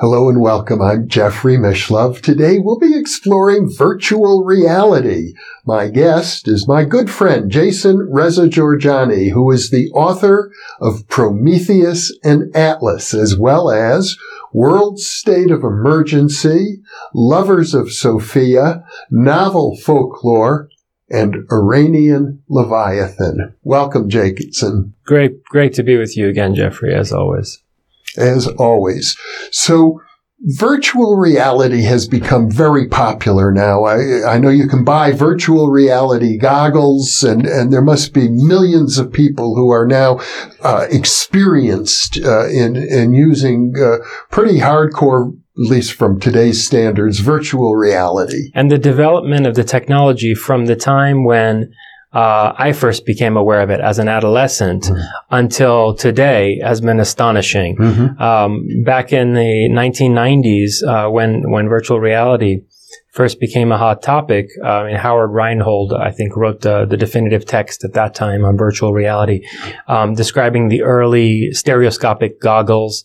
[0.00, 0.80] Hello and welcome.
[0.80, 2.20] I'm Jeffrey Mishlove.
[2.20, 5.34] Today we'll be exploring virtual reality.
[5.66, 12.16] My guest is my good friend Jason Reza Jorjani, who is the author of Prometheus
[12.22, 14.16] and Atlas, as well as
[14.52, 16.80] World State of Emergency,
[17.12, 20.68] Lovers of Sophia, Novel Folklore,
[21.10, 23.52] and Iranian Leviathan.
[23.64, 24.94] Welcome, Jason.
[25.04, 27.64] Great, great to be with you again, Jeffrey, as always
[28.16, 29.16] as always.
[29.50, 30.00] So
[30.40, 33.84] virtual reality has become very popular now.
[33.84, 38.98] I, I, know you can buy virtual reality goggles and, and there must be millions
[38.98, 40.20] of people who are now
[40.62, 43.96] uh, experienced uh, in, in using uh,
[44.30, 48.52] pretty hardcore at least from today's standards, virtual reality.
[48.54, 51.72] And the development of the technology from the time when
[52.12, 55.00] uh, I first became aware of it as an adolescent mm-hmm.
[55.30, 57.76] until today has been astonishing.
[57.76, 58.22] Mm-hmm.
[58.22, 62.62] Um, back in the 1990s, uh, when when virtual reality
[63.10, 67.44] first became a hot topic, uh, and Howard Rheingold, I think, wrote the, the, definitive
[67.44, 69.46] text at that time on virtual reality,
[69.88, 73.04] um, describing the early stereoscopic goggles.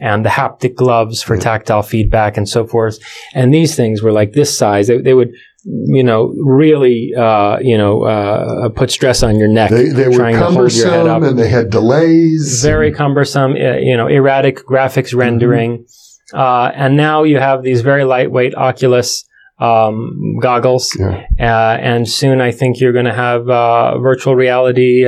[0.00, 2.98] And the haptic gloves for tactile feedback and so forth.
[3.34, 4.86] And these things were like this size.
[4.86, 9.70] They, they would you know, really, uh, you know, uh, put stress on your neck.
[9.70, 12.62] They, they were cumbersome and they had delays.
[12.62, 15.18] Very cumbersome, uh, you know, erratic graphics mm-hmm.
[15.18, 15.86] rendering.
[16.32, 16.80] Mm-hmm.
[16.80, 19.24] and now you have these very lightweight Oculus
[19.58, 20.96] um, goggles.
[20.98, 21.26] Yeah.
[21.40, 25.04] Uh, and soon I think you're going to have uh, virtual reality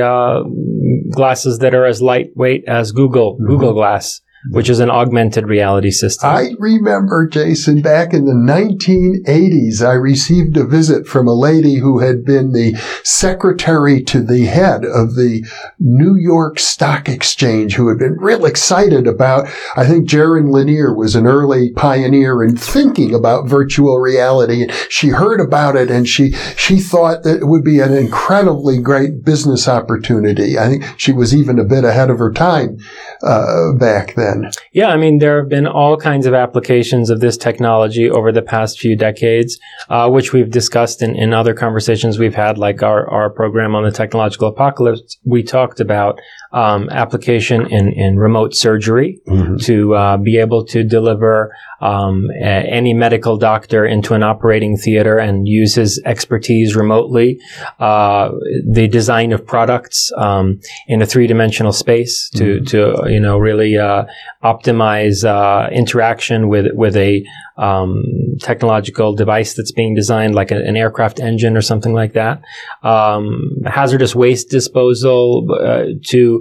[1.11, 3.47] glasses that are as lightweight as Google, mm-hmm.
[3.47, 6.29] Google Glass which is an augmented reality system.
[6.29, 11.99] I remember, Jason, back in the 1980s, I received a visit from a lady who
[11.99, 15.45] had been the secretary to the head of the
[15.79, 21.15] New York Stock Exchange, who had been real excited about, I think Jaron Lanier was
[21.15, 24.67] an early pioneer in thinking about virtual reality.
[24.89, 29.23] She heard about it and she, she thought that it would be an incredibly great
[29.23, 30.57] business opportunity.
[30.57, 32.79] I think she was even a bit ahead of her time,
[33.21, 34.51] uh, back then then?
[34.73, 38.41] Yeah, I mean, there have been all kinds of applications of this technology over the
[38.41, 39.59] past few decades,
[39.89, 43.83] uh, which we've discussed in, in other conversations we've had, like our, our program on
[43.83, 45.17] the technological apocalypse.
[45.25, 46.19] We talked about
[46.53, 49.57] um, application in, in remote surgery mm-hmm.
[49.57, 55.17] to uh, be able to deliver um, a, any medical doctor into an operating theater
[55.17, 57.39] and use his expertise remotely.
[57.79, 58.31] Uh,
[58.69, 62.65] the design of products um, in a three dimensional space to mm-hmm.
[62.65, 64.03] to you know really uh,
[64.43, 67.23] optimize uh, interaction with with a
[67.57, 68.03] um,
[68.39, 72.41] technological device that's being designed, like a, an aircraft engine or something like that.
[72.81, 76.40] Um, hazardous waste disposal uh, to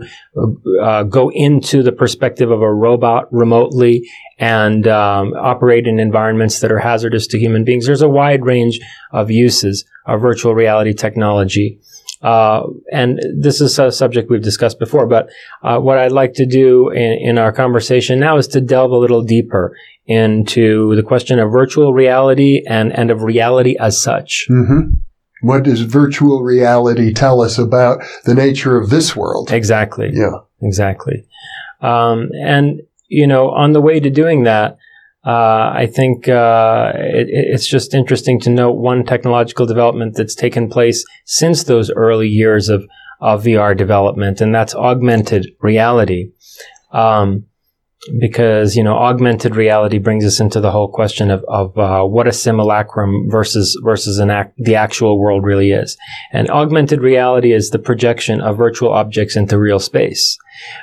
[0.82, 6.72] uh, go into the perspective of a robot remotely and um, operate in environments that
[6.72, 7.86] are hazardous to human beings.
[7.86, 8.80] There's a wide range
[9.12, 11.80] of uses of virtual reality technology.
[12.22, 15.30] Uh, and this is a subject we've discussed before, but
[15.62, 18.98] uh, what I'd like to do in, in, our conversation now is to delve a
[18.98, 19.74] little deeper
[20.06, 24.46] into the question of virtual reality and, and of reality as such.
[24.50, 25.00] Mm-hmm.
[25.42, 29.52] What does virtual reality tell us about the nature of this world?
[29.52, 30.10] Exactly.
[30.12, 30.40] Yeah.
[30.62, 31.24] Exactly.
[31.80, 34.76] Um, and, you know, on the way to doing that,
[35.24, 40.68] uh, I think uh, it, it's just interesting to note one technological development that's taken
[40.68, 42.86] place since those early years of,
[43.20, 46.32] of VR development, and that's augmented reality.
[46.92, 47.44] Um,
[48.18, 52.26] because you know augmented reality brings us into the whole question of, of uh, what
[52.26, 55.96] a simulacrum versus versus an act, the actual world really is.
[56.32, 60.38] And augmented reality is the projection of virtual objects into real space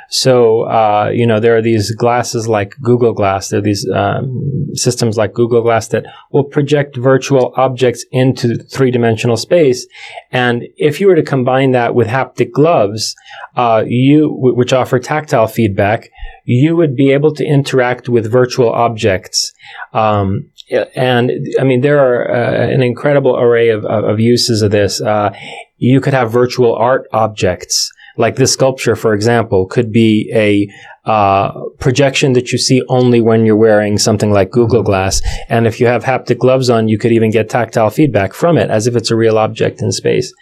[0.09, 3.49] so, uh, you know, there are these glasses like Google Glass.
[3.49, 8.91] There are these um, systems like Google Glass that will project virtual objects into three
[8.91, 9.87] dimensional space.
[10.31, 13.15] And if you were to combine that with haptic gloves,
[13.55, 16.09] uh, you, which offer tactile feedback,
[16.45, 19.51] you would be able to interact with virtual objects.
[19.93, 20.49] Um,
[20.95, 25.01] and I mean, there are uh, an incredible array of, of, of uses of this.
[25.01, 25.35] Uh,
[25.77, 30.67] you could have virtual art objects like this sculpture, for example, could be a
[31.09, 34.87] uh, projection that you see only when you're wearing something like Google mm-hmm.
[34.87, 35.21] Glass.
[35.49, 38.69] And if you have haptic gloves on, you could even get tactile feedback from it
[38.69, 40.33] as if it's a real object in space.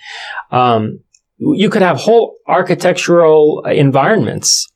[0.51, 0.99] Um,
[1.37, 4.67] you could have whole architectural environments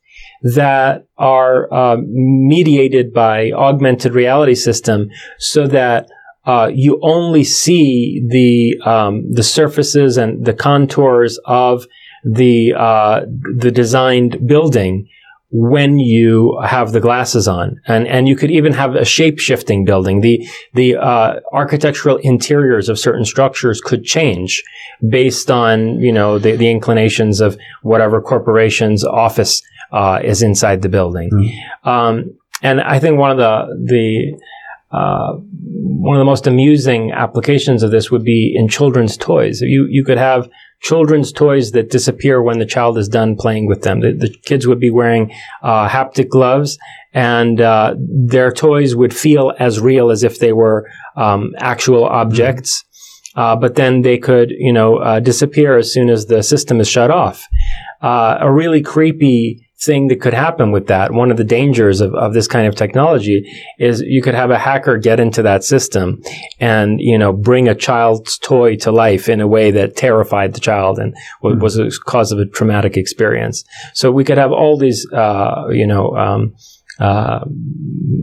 [0.42, 5.08] that are uh, mediated by augmented reality system
[5.38, 6.06] so that
[6.46, 11.86] uh, you only see the um, the surfaces and the contours of
[12.24, 13.20] the uh,
[13.56, 15.08] the designed building
[15.52, 19.84] when you have the glasses on, and and you could even have a shape shifting
[19.84, 20.20] building.
[20.20, 24.62] The the uh, architectural interiors of certain structures could change
[25.08, 29.62] based on you know the, the inclinations of whatever corporation's office
[29.92, 31.30] uh, is inside the building.
[31.30, 31.86] Mm.
[31.88, 34.40] Um, and I think one of the the
[34.96, 39.60] uh, one of the most amusing applications of this would be in children's toys.
[39.60, 40.48] You you could have
[40.80, 44.00] children's toys that disappear when the child is done playing with them.
[44.00, 45.32] The, the kids would be wearing
[45.62, 46.78] uh, haptic gloves,
[47.12, 52.84] and uh, their toys would feel as real as if they were um, actual objects.
[53.36, 56.88] Uh, but then they could, you know, uh, disappear as soon as the system is
[56.88, 57.46] shut off.
[58.02, 61.12] Uh, a really creepy thing that could happen with that.
[61.12, 64.58] One of the dangers of, of this kind of technology is you could have a
[64.58, 66.22] hacker get into that system
[66.58, 70.60] and, you know, bring a child's toy to life in a way that terrified the
[70.60, 71.60] child and mm-hmm.
[71.60, 73.64] was a cause of a traumatic experience.
[73.94, 76.54] So we could have all these, uh, you know, um,
[76.98, 77.44] uh,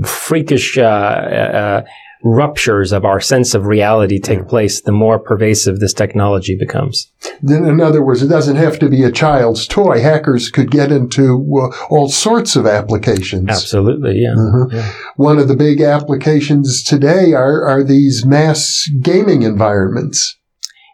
[0.05, 1.81] freakish, uh, uh
[2.27, 7.11] ruptures of our sense of reality take place, the more pervasive this technology becomes.
[7.41, 10.01] Then, in other words, it doesn't have to be a child's toy.
[10.01, 13.49] Hackers could get into uh, all sorts of applications.
[13.49, 14.35] Absolutely, yeah.
[14.35, 14.75] Mm-hmm.
[14.75, 14.93] yeah.
[15.15, 20.37] One of the big applications today are, are these mass gaming environments.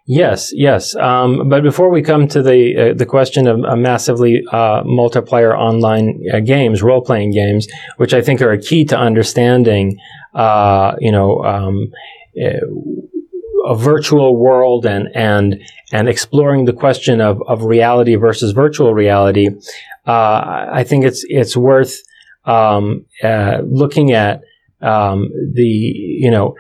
[0.06, 0.96] Yes, yes.
[0.96, 5.58] Um, but before we come to the uh, the question of uh, massively uh, multiplayer
[5.58, 9.98] online uh, games, role playing games, which I think are a key to understanding
[10.34, 11.92] uh, you know, um,
[12.38, 12.60] eh,
[13.66, 15.62] a virtual world and and
[15.94, 19.50] and exploring the question of of reality versus virtual reality,
[20.06, 22.02] uh, I think it's it's worth
[22.44, 24.42] um, looking at
[24.82, 26.56] um, the you know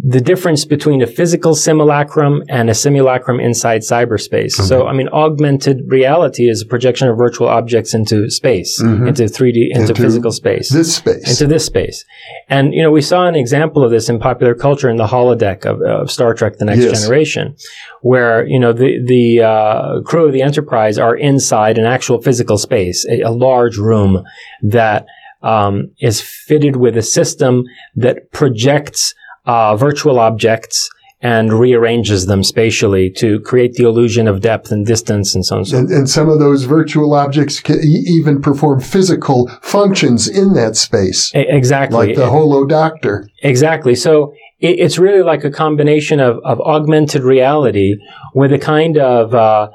[0.00, 4.54] the difference between a physical simulacrum and a simulacrum inside cyberspace.
[4.54, 4.64] Mm-hmm.
[4.64, 9.08] So, I mean, augmented reality is a projection of virtual objects into space, mm-hmm.
[9.08, 10.70] into 3D, into, into, physical space.
[10.70, 11.28] This space.
[11.28, 12.04] Into this space.
[12.48, 15.66] And, you know, we saw an example of this in popular culture in the holodeck
[15.66, 17.00] of, of Star Trek The Next yes.
[17.00, 17.56] Generation,
[18.02, 22.56] where, you know, the, the uh, crew of the Enterprise are inside an actual physical
[22.56, 24.22] space, a, a large room
[24.62, 25.06] that
[25.42, 27.64] um, is fitted with a system
[27.96, 29.14] that projects
[29.48, 30.88] uh, virtual objects
[31.20, 35.60] and rearranges them spatially to create the illusion of depth and distance and so on.
[35.60, 35.78] And, so.
[35.78, 41.34] and, and some of those virtual objects can even perform physical functions in that space.
[41.34, 42.08] A- exactly.
[42.08, 43.28] Like the Holo Doctor.
[43.42, 43.96] Exactly.
[43.96, 47.96] So it, it's really like a combination of, of augmented reality
[48.34, 49.70] with a kind of uh,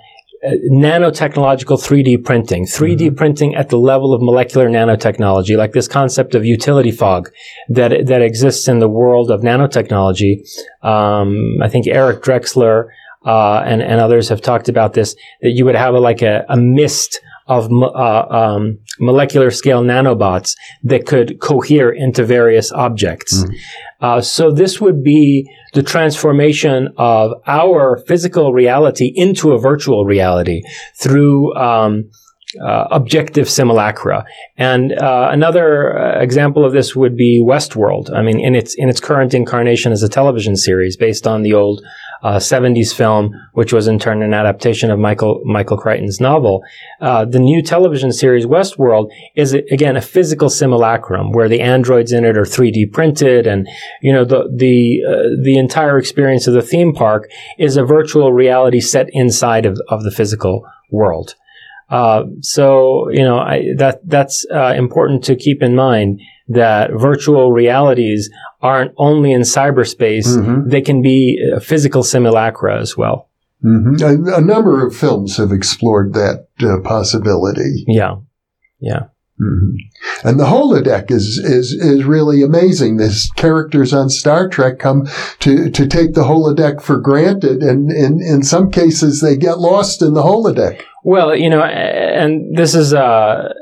[0.72, 3.16] nanotechnological 3D printing, 3D mm-hmm.
[3.16, 7.30] printing at the level of molecular nanotechnology, like this concept of utility fog
[7.70, 10.42] that that exists in the world of nanotechnology.
[10.82, 12.90] Um, I think Eric Drexler
[13.26, 15.16] uh, and and others have talked about this.
[15.42, 20.56] That you would have a, like a, a mist of uh, um, molecular scale nanobots
[20.84, 23.44] that could cohere into various objects.
[23.44, 23.56] Mm.
[24.02, 30.62] Uh, so this would be the transformation of our physical reality into a virtual reality
[30.96, 32.10] through um,
[32.62, 34.26] uh, objective simulacra.
[34.58, 38.14] And uh, another uh, example of this would be Westworld.
[38.14, 41.54] I mean, in its in its current incarnation as a television series based on the
[41.54, 41.82] old
[42.24, 46.64] uh, 70s film, which was in turn an adaptation of Michael Michael Crichton's novel.
[47.02, 52.24] Uh, the new television series Westworld is again a physical simulacrum where the androids in
[52.24, 53.68] it are 3D printed, and
[54.02, 58.32] you know the the uh, the entire experience of the theme park is a virtual
[58.32, 61.36] reality set inside of, of the physical world.
[61.94, 67.52] Uh, so you know I, that that's uh, important to keep in mind that virtual
[67.52, 68.32] realities
[68.64, 70.68] aren't only in cyberspace; mm-hmm.
[70.68, 73.30] they can be uh, physical simulacra as well.
[73.64, 74.28] Mm-hmm.
[74.28, 77.86] A, a, number of films have explored that uh, possibility.
[77.88, 78.16] Yeah,
[78.80, 79.04] yeah.
[79.40, 80.28] Mm-hmm.
[80.28, 82.98] And the holodeck is, is, is really amazing.
[82.98, 85.08] These characters on Star Trek come
[85.40, 87.62] to, to take the holodeck for granted.
[87.64, 90.84] And in, in some cases, they get lost in the holodeck.
[91.04, 93.54] Well, you know, and this is, uh,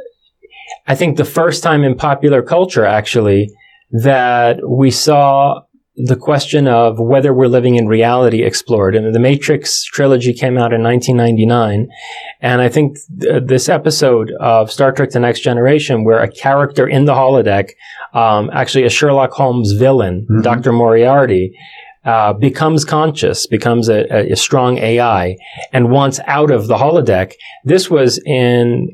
[0.87, 3.51] I think the first time in popular culture, actually,
[3.91, 5.61] that we saw
[5.97, 8.95] the question of whether we're living in reality explored.
[8.95, 11.89] And the Matrix trilogy came out in 1999.
[12.39, 16.87] And I think th- this episode of Star Trek The Next Generation, where a character
[16.87, 17.71] in the holodeck,
[18.13, 20.41] um, actually a Sherlock Holmes villain, mm-hmm.
[20.41, 20.71] Dr.
[20.71, 21.57] Moriarty,
[22.03, 25.37] uh, becomes conscious, becomes a, a, strong AI,
[25.71, 27.33] and wants out of the holodeck.
[27.63, 28.89] This was in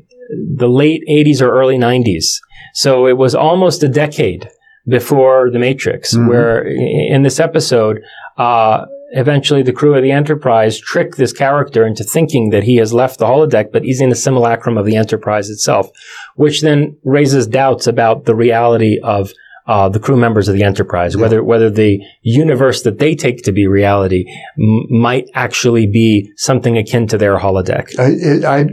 [0.56, 2.36] the late 80s or early 90s.
[2.74, 4.48] So it was almost a decade
[4.86, 6.28] before The Matrix, mm-hmm.
[6.28, 8.02] where in this episode,
[8.36, 12.92] uh, eventually the crew of the Enterprise trick this character into thinking that he has
[12.92, 15.90] left the holodeck, but he's in a simulacrum of the Enterprise itself,
[16.36, 19.32] which then raises doubts about the reality of
[19.68, 21.20] uh, the crew members of the Enterprise, yeah.
[21.20, 24.24] whether whether the universe that they take to be reality
[24.58, 27.88] m- might actually be something akin to their holodeck.
[27.98, 28.66] I, I,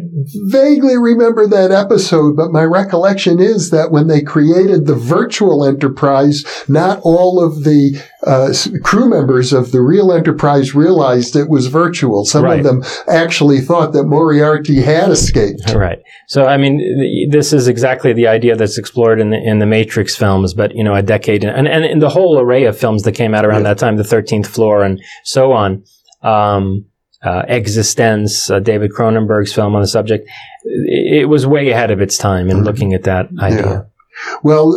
[0.48, 6.46] vaguely remember that episode, but my recollection is that when they created the virtual Enterprise,
[6.70, 8.54] not all of the uh,
[8.84, 12.26] crew members of the real Enterprise realized it was virtual.
[12.26, 12.60] Some right.
[12.60, 15.74] of them actually thought that Moriarty had escaped.
[15.74, 16.00] Right.
[16.28, 20.16] So, I mean, this is exactly the idea that's explored in the, in the Matrix
[20.16, 23.14] films, but, you know, a decade, and, and in the whole array of films that
[23.14, 23.74] came out around yeah.
[23.74, 25.84] that time, The 13th Floor and so on.
[26.22, 26.86] Um,
[27.24, 30.30] uh, eXistenZ, uh, David Cronenberg's film on the subject,
[30.64, 32.66] it, it was way ahead of its time in mm-hmm.
[32.66, 33.66] looking at that idea.
[33.66, 33.82] Yeah.
[34.44, 34.74] Well,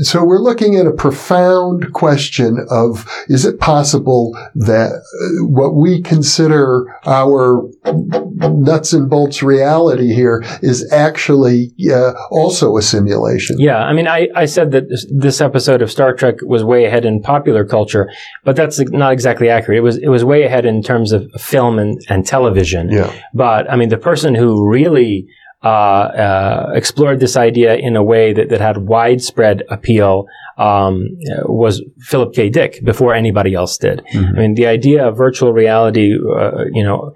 [0.00, 6.00] so we're looking at a profound question of is it possible that uh, what we
[6.00, 13.56] consider our nuts and bolts reality here is actually uh, also a simulation?
[13.58, 14.84] Yeah, I mean, I, I said that
[15.14, 18.10] this episode of Star Trek was way ahead in popular culture,
[18.44, 19.78] but that's not exactly accurate.
[19.78, 22.90] It was it was way ahead in terms of film and, and television.
[22.90, 23.14] Yeah.
[23.34, 25.28] But I mean, the person who really
[25.64, 30.26] uh, uh, explored this idea in a way that, that had widespread appeal
[30.58, 31.08] um,
[31.44, 32.50] was Philip K.
[32.50, 34.02] Dick before anybody else did.
[34.12, 34.36] Mm-hmm.
[34.36, 37.14] I mean, the idea of virtual reality, uh, you know,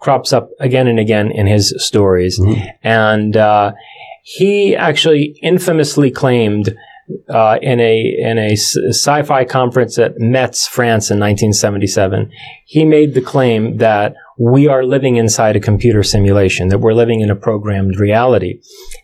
[0.00, 2.66] crops up again and again in his stories, mm-hmm.
[2.82, 3.72] and uh,
[4.22, 6.76] he actually infamously claimed.
[7.28, 12.30] Uh, in a in a sci-fi conference at Metz, France, in 1977,
[12.64, 17.20] he made the claim that we are living inside a computer simulation, that we're living
[17.20, 18.60] in a programmed reality.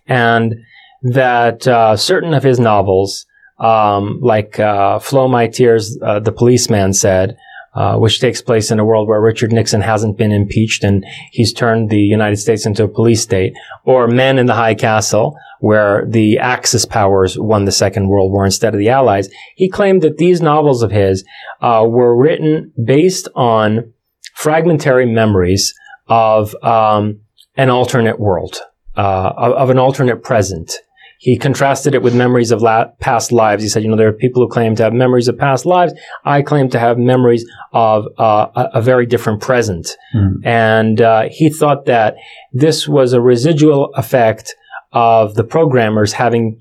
[0.08, 0.56] And
[1.02, 3.24] that uh, certain of his novels,
[3.60, 7.36] um, like uh, Flow My Tears, uh, The Policeman Said,
[7.72, 11.52] uh, which takes place in a world where Richard Nixon hasn't been impeached and he's
[11.52, 13.52] turned the United States into a police state,
[13.84, 18.44] or Man in the High Castle, where the Axis powers won the Second World War
[18.44, 19.28] instead of the Allies.
[19.54, 21.24] He claimed that these novels of his
[21.60, 23.92] uh, were written based on
[24.38, 25.74] fragmentary memories
[26.06, 27.20] of um,
[27.56, 28.60] an alternate world,
[28.96, 30.72] uh, of, of, an alternate present.
[31.18, 33.64] He contrasted it with memories of la- past lives.
[33.64, 35.92] He said, you know, there are people who claim to have memories of past lives.
[36.24, 39.96] I claim to have memories of uh, a, a, very different present.
[40.14, 40.46] Mm.
[40.46, 42.14] And uh, he thought that
[42.52, 44.54] this was a residual effect
[44.92, 46.60] of the programmers having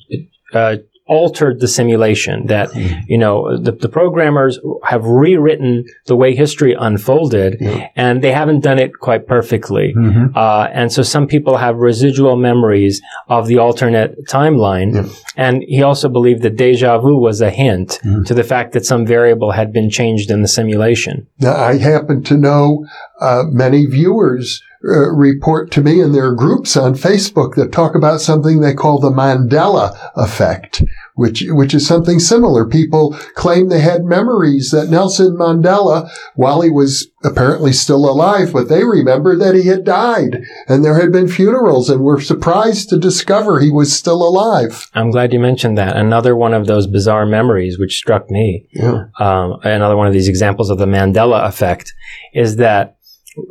[0.54, 0.78] uh,
[1.08, 3.02] altered the simulation that mm.
[3.08, 7.90] you know the, the, programmers have rewritten the way history unfolded yeah.
[7.96, 10.38] and they haven't done it quite perfectly mm-hmm.
[10.38, 15.14] uh, and so some people have residual memories of the alternate timeline yeah.
[15.38, 18.26] and he also believed that deja vu was a hint mm.
[18.26, 22.22] to the fact that some variable had been changed in the simulation now i happen
[22.22, 22.86] to know
[23.22, 27.96] uh, many viewers uh, report to me, and there are groups on Facebook that talk
[27.96, 30.82] about something they call the Mandela effect,
[31.16, 32.66] which which is something similar.
[32.66, 38.70] People claim they had memories that Nelson Mandela, while he was apparently still alive, but
[38.70, 42.98] they remember that he had died, and there had been funerals, and were surprised to
[42.98, 44.90] discover he was still alive.
[44.94, 45.98] I'm glad you mentioned that.
[45.98, 48.68] Another one of those bizarre memories, which struck me.
[48.72, 49.06] Yeah.
[49.20, 51.94] Um, another one of these examples of the Mandela effect
[52.34, 52.97] is that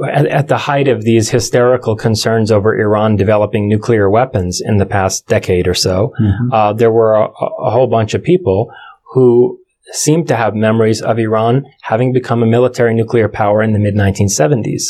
[0.09, 4.87] at, at, the height of these hysterical concerns over Iran developing nuclear weapons in the
[4.87, 6.52] past decade or so, mm-hmm.
[6.52, 8.71] uh, there were a, a, whole bunch of people
[9.12, 9.59] who
[9.93, 13.95] seemed to have memories of Iran having become a military nuclear power in the mid
[13.95, 14.83] 1970s.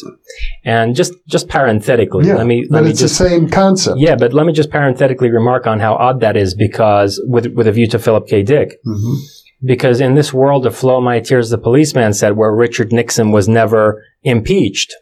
[0.64, 3.98] And just just parenthetically, yeah, let me let me it's just, the same concept.
[3.98, 7.66] Yeah, but let me just parenthetically remark on how odd that is because with with
[7.66, 8.42] a view to Philip K.
[8.42, 8.82] Dick.
[8.86, 13.32] Mm-hmm because in this world of Flow My Tears, the policeman said, where Richard Nixon
[13.32, 14.94] was never impeached,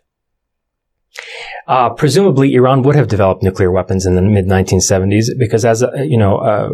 [1.67, 6.19] uh, presumably, Iran would have developed nuclear weapons in the mid 1970s because, as you
[6.19, 6.69] know, uh,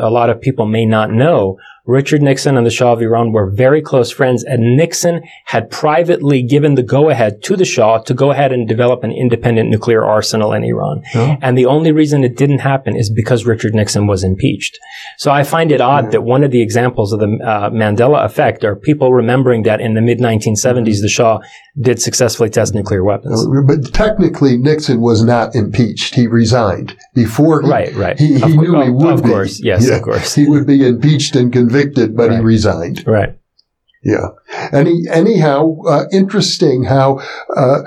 [0.00, 1.58] a lot of people may not know,
[1.90, 6.40] Richard Nixon and the Shah of Iran were very close friends, and Nixon had privately
[6.40, 10.52] given the go-ahead to the Shah to go ahead and develop an independent nuclear arsenal
[10.52, 11.02] in Iran.
[11.16, 11.36] Oh.
[11.42, 14.78] And the only reason it didn't happen is because Richard Nixon was impeached.
[15.18, 18.64] So I find it odd that one of the examples of the uh, Mandela effect
[18.64, 21.40] are people remembering that in the mid 1970s the Shah
[21.80, 23.46] did successfully test nuclear weapons.
[23.46, 27.62] Uh, but technically, Nixon was not impeached; he resigned before.
[27.62, 28.18] He, right, right.
[28.18, 29.28] He, he knew of, he would of be.
[29.28, 30.34] course, yes, yeah, of course.
[30.34, 32.38] He would be impeached and convicted, but right.
[32.38, 33.04] he resigned.
[33.06, 33.36] Right.
[34.02, 34.28] Yeah.
[34.72, 37.20] Any, anyhow, uh, interesting how,
[37.54, 37.80] uh,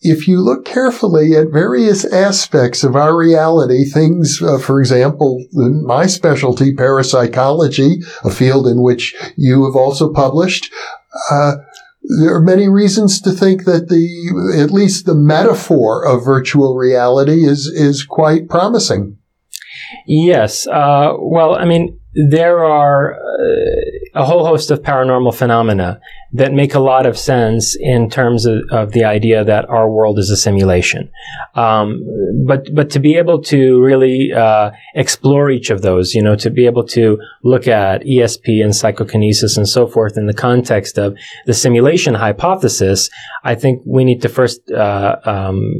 [0.00, 5.86] if you look carefully at various aspects of our reality, things, uh, for example, in
[5.86, 10.72] my specialty, parapsychology, a field in which you have also published,
[11.30, 11.52] uh,
[12.18, 17.46] there are many reasons to think that the, at least the metaphor of virtual reality
[17.46, 19.18] is, is quite promising.
[20.08, 20.66] Yes.
[20.66, 25.98] Uh, well, I mean, there are uh, a whole host of paranormal phenomena
[26.34, 30.18] that make a lot of sense in terms of, of the idea that our world
[30.18, 31.10] is a simulation.
[31.54, 32.02] Um,
[32.46, 36.50] but but to be able to really uh, explore each of those, you know, to
[36.50, 41.16] be able to look at ESP and psychokinesis and so forth in the context of
[41.46, 43.08] the simulation hypothesis,
[43.44, 45.74] I think we need to first uh, um,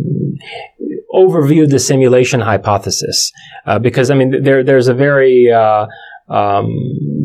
[1.12, 3.32] overview the simulation hypothesis
[3.66, 5.86] uh, because I mean there there's a very uh,
[6.28, 6.70] um,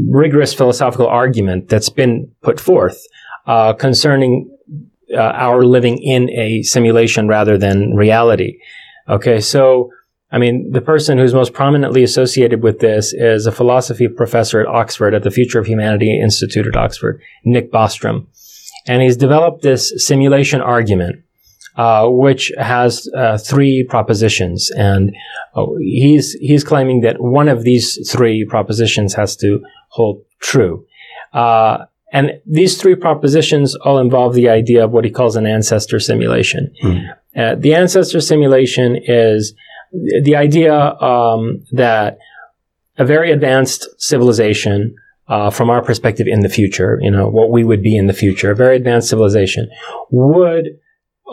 [0.10, 3.00] rigorous philosophical argument that's been put forth
[3.46, 4.50] uh, concerning
[5.14, 8.60] uh, our living in a simulation rather than reality.
[9.08, 9.90] Okay, so
[10.32, 14.68] I mean, the person who's most prominently associated with this is a philosophy professor at
[14.68, 18.28] Oxford at the Future of Humanity Institute at Oxford, Nick Bostrom.
[18.86, 21.24] And he's developed this simulation argument,
[21.78, 24.70] uh, which has uh, three propositions.
[24.72, 25.16] And
[25.56, 30.86] oh, he's, he's claiming that one of these three propositions has to hold true.
[31.34, 36.00] Uh, and these three propositions all involve the idea of what he calls an ancestor
[36.00, 36.74] simulation.
[36.84, 37.62] Mm.
[37.62, 39.54] The ancestor simulation is
[40.24, 42.18] the idea um, that
[42.98, 44.96] a very advanced civilization,
[45.28, 48.14] uh, from our perspective in the future, you know, what we would be in the
[48.14, 49.70] future, a very advanced civilization
[50.10, 50.80] would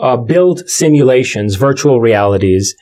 [0.01, 2.75] uh, build simulations, virtual realities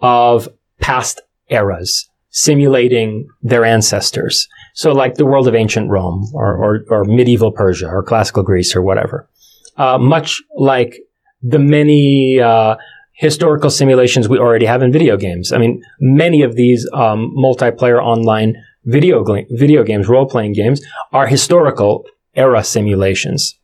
[0.00, 0.48] of
[0.80, 4.48] past eras, simulating their ancestors.
[4.74, 8.76] So like the world of ancient Rome or, or, or medieval Persia or classical Greece
[8.76, 9.28] or whatever.
[9.76, 11.00] Uh, much like
[11.42, 12.76] the many uh,
[13.12, 15.52] historical simulations we already have in video games.
[15.52, 21.26] I mean, many of these um, multiplayer online video video games, role playing games, are
[21.26, 23.58] historical era simulations.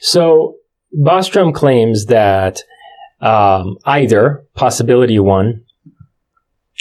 [0.00, 0.56] So
[0.98, 2.60] Bostrom claims that
[3.20, 5.64] um, either possibility one,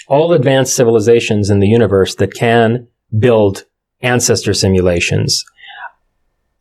[0.07, 3.65] all advanced civilizations in the universe that can build
[4.01, 5.43] ancestor simulations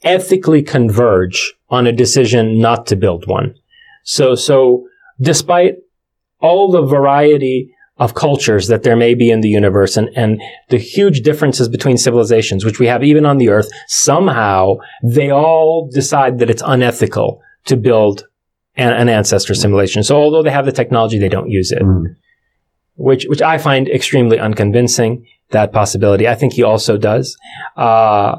[0.03, 3.55] ethically converge on a decision not to build one.
[4.05, 4.87] So, so
[5.21, 5.77] despite
[6.41, 10.79] all the variety of cultures that there may be in the universe and, and the
[10.79, 16.39] huge differences between civilizations, which we have even on the earth, somehow they all decide
[16.39, 18.27] that it's unethical to build
[18.77, 20.03] an, an ancestor simulation.
[20.03, 21.83] So although they have the technology, they don't use it.
[21.83, 22.15] Mm.
[22.95, 26.29] Which, which I find extremely unconvincing that possibility.
[26.29, 27.37] I think he also does.
[27.77, 28.37] Uh,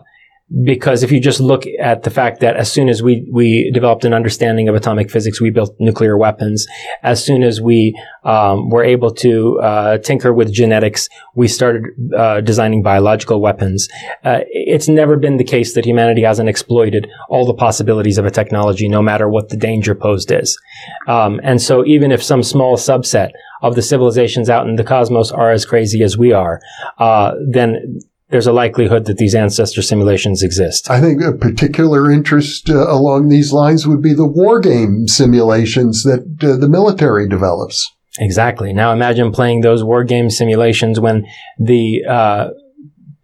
[0.63, 4.03] because if you just look at the fact that as soon as we, we developed
[4.03, 6.65] an understanding of atomic physics, we built nuclear weapons.
[7.03, 11.83] As soon as we um, were able to uh, tinker with genetics, we started
[12.17, 13.87] uh, designing biological weapons.
[14.23, 18.31] Uh, it's never been the case that humanity hasn't exploited all the possibilities of a
[18.31, 20.59] technology, no matter what the danger posed is.
[21.07, 23.31] Um, and so, even if some small subset
[23.61, 26.59] of the civilizations out in the cosmos are as crazy as we are,
[26.97, 27.99] uh, then
[28.29, 30.89] there's a likelihood that these ancestor simulations exist.
[30.89, 36.03] I think a particular interest uh, along these lines would be the war game simulations
[36.03, 37.91] that uh, the military develops.
[38.19, 38.73] Exactly.
[38.73, 41.25] Now imagine playing those war game simulations when
[41.57, 42.49] the uh,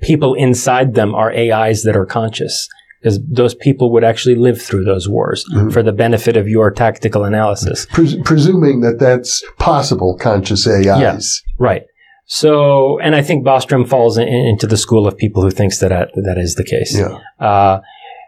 [0.02, 2.68] people inside them are AIs that are conscious.
[3.02, 5.70] Because those people would actually live through those wars mm-hmm.
[5.70, 7.86] for the benefit of your tactical analysis.
[7.91, 10.86] Pres- presuming that that's possible, conscious AIs.
[10.86, 11.20] Yeah,
[11.60, 11.84] right.
[12.27, 15.89] So, and I think Bostrom falls in, into the school of people who thinks that
[15.89, 16.97] that is the case.
[16.97, 17.19] Yeah.
[17.39, 17.81] Uh,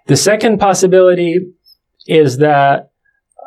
[0.06, 1.38] the second possibility
[2.06, 2.92] is that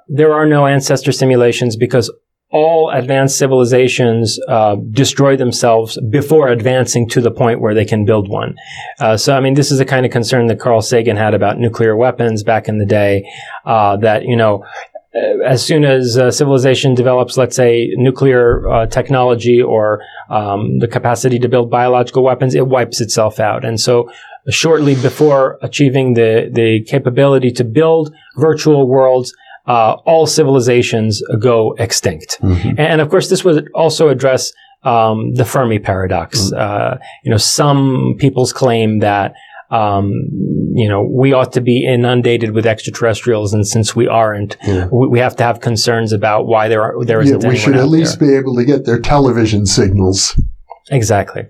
[0.08, 2.10] there are no ancestor simulations because
[2.52, 8.28] all advanced civilizations uh, destroy themselves before advancing to the point where they can build
[8.28, 8.56] one.
[8.98, 11.58] Uh, so, I mean, this is the kind of concern that Carl Sagan had about
[11.58, 13.24] nuclear weapons back in the day.
[13.64, 14.64] Uh, that you know,
[15.14, 21.38] as soon as uh, civilization develops, let's say, nuclear uh, technology or um, the capacity
[21.38, 23.64] to build biological weapons, it wipes itself out.
[23.64, 24.10] And so,
[24.48, 29.34] shortly before achieving the the capability to build virtual worlds,
[29.66, 32.38] uh, all civilizations go extinct.
[32.40, 32.78] Mm-hmm.
[32.78, 36.38] And, of course, this would also address um, the Fermi paradox.
[36.38, 36.56] Mm-hmm.
[36.56, 39.34] Uh, you know, some people's claim that
[39.70, 40.12] um,
[40.74, 44.88] you know, we ought to be inundated with extraterrestrials, and since we aren't, yeah.
[44.90, 47.42] we, we, have to have concerns about why there are there isn't.
[47.42, 48.28] Yeah, we should at least there.
[48.28, 50.40] be able to get their television signals.
[50.90, 51.42] Exactly.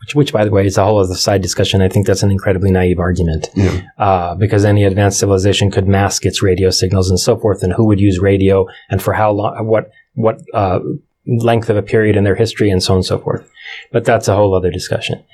[0.00, 1.82] which, which, by the way, is a whole other side discussion.
[1.82, 3.80] I think that's an incredibly naive argument Yeah.
[3.98, 7.84] uh, because any advanced civilization could mask its radio signals and so forth, and who
[7.86, 10.78] would use radio and for how long, what what uh,
[11.26, 13.48] length of a period in their history, and so on and so forth.
[13.92, 15.24] But that's a whole other discussion.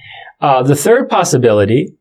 [0.40, 1.96] Uh, the third possibility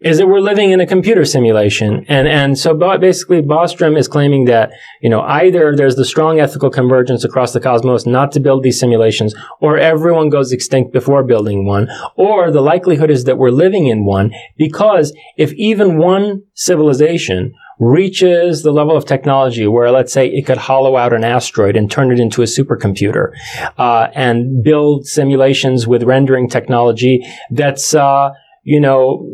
[0.00, 2.06] is that we're living in a computer simulation.
[2.08, 4.70] And, and so ba- basically Bostrom is claiming that,
[5.02, 8.80] you know, either there's the strong ethical convergence across the cosmos not to build these
[8.80, 13.88] simulations, or everyone goes extinct before building one, or the likelihood is that we're living
[13.88, 20.28] in one because if even one civilization reaches the level of technology where, let's say,
[20.28, 23.32] it could hollow out an asteroid and turn it into a supercomputer,
[23.78, 28.30] uh, and build simulations with rendering technology that's, uh,
[28.62, 29.26] you know,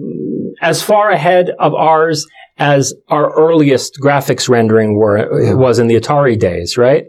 [0.63, 2.25] as far ahead of ours
[2.57, 7.07] as our earliest graphics rendering were, was in the Atari days, right?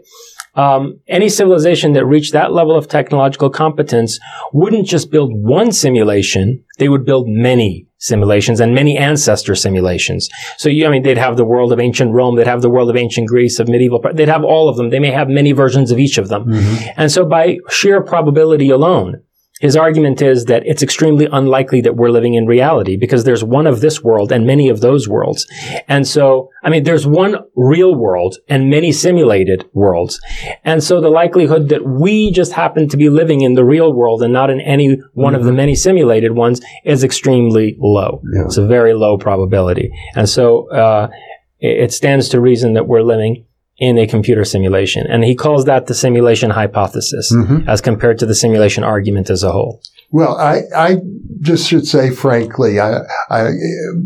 [0.58, 4.18] Um, any civilization that reached that level of technological competence
[4.52, 10.28] wouldn't just build one simulation; they would build many simulations and many ancestor simulations.
[10.56, 12.90] So, you, I mean, they'd have the world of ancient Rome, they'd have the world
[12.90, 14.90] of ancient Greece, of medieval, they'd have all of them.
[14.90, 16.44] They may have many versions of each of them.
[16.96, 19.22] And so, by sheer probability alone,
[19.60, 23.66] his argument is that it's extremely unlikely that we're living in reality because there's one
[23.66, 25.46] of this world and many of those worlds.
[25.88, 30.20] And so, I mean, there's one real world and many simulated worlds.
[30.64, 34.22] And so the likelihood that we just happen to be living in the real world
[34.22, 38.22] and not in any one of the many simulated ones is extremely low.
[38.32, 38.44] Yeah.
[38.44, 39.90] It's a very low probability.
[40.14, 41.08] And so, uh,
[41.60, 43.44] it stands to reason that we're living
[43.78, 45.06] in a computer simulation.
[45.08, 47.68] And he calls that the simulation hypothesis Mhm.
[47.68, 49.80] as compared to the simulation argument as a whole.
[50.10, 50.96] Well, I, I
[51.42, 53.48] just should say frankly, I, I,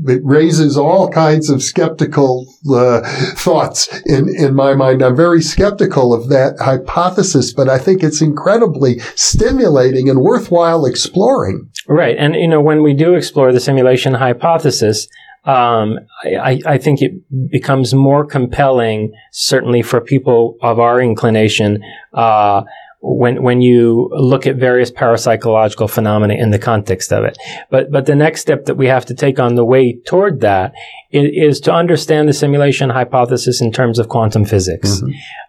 [0.09, 3.03] it raises all kinds of skeptical uh,
[3.37, 5.01] thoughts in, in my mind.
[5.01, 11.71] I'm very skeptical of that hypothesis, but I think it's incredibly stimulating and worthwhile exploring.
[11.89, 12.17] Right.
[12.19, 15.09] And, you know, when we do explore the simulation hypothesis,
[15.45, 17.13] um, I, I think it
[17.51, 22.63] becomes more compelling, certainly for people of our inclination, uh,
[23.03, 27.37] when when you look at various parapsychological phenomena in the context of it.
[27.69, 30.73] But but the next step that we have to take on the way toward that
[31.11, 35.03] is, is to understand the simulation hypothesis in terms of quantum physics.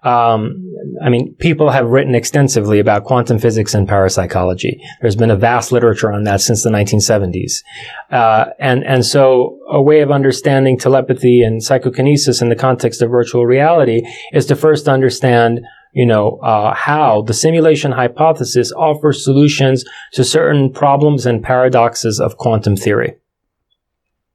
[0.03, 4.81] Um, I mean, people have written extensively about quantum physics and parapsychology.
[5.01, 7.63] There's been a vast literature on that since the 1970s.
[8.11, 13.09] Uh, and, and so a way of understanding telepathy and psychokinesis in the context of
[13.09, 14.01] virtual reality
[14.33, 15.61] is to first understand
[15.93, 22.37] you know, uh, how the simulation hypothesis offers solutions to certain problems and paradoxes of
[22.37, 23.15] quantum theory.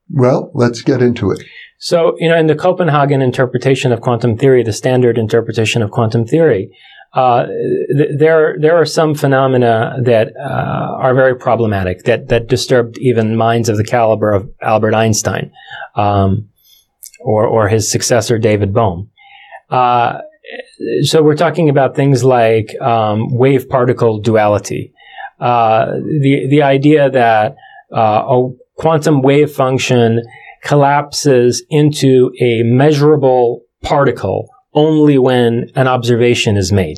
[0.09, 1.43] Well, let's get into it.
[1.77, 6.25] So, you know, in the Copenhagen interpretation of quantum theory, the standard interpretation of quantum
[6.25, 6.75] theory,
[7.13, 12.97] uh, th- there there are some phenomena that uh, are very problematic that that disturbed
[12.99, 15.51] even minds of the caliber of Albert Einstein,
[15.95, 16.49] um,
[17.21, 19.09] or or his successor David Bohm.
[19.69, 20.19] Uh,
[21.03, 24.93] so we're talking about things like um, wave particle duality,
[25.39, 25.85] uh,
[26.21, 27.55] the the idea that
[27.95, 30.21] uh, a quantum wave function
[30.63, 36.97] collapses into a measurable particle only when an observation is made,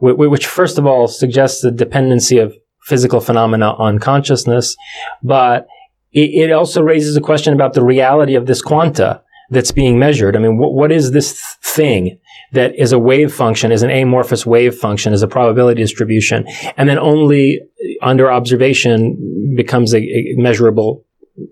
[0.00, 2.54] which first of all suggests the dependency of
[2.84, 4.76] physical phenomena on consciousness,
[5.22, 5.66] but
[6.12, 10.36] it, also raises a question about the reality of this quanta that's being measured.
[10.36, 11.42] I mean, wh- what is this
[11.76, 12.18] thing
[12.52, 16.88] that is a wave function, is an amorphous wave function, is a probability distribution, and
[16.88, 17.60] then only
[18.02, 21.04] under observation becomes a, a measurable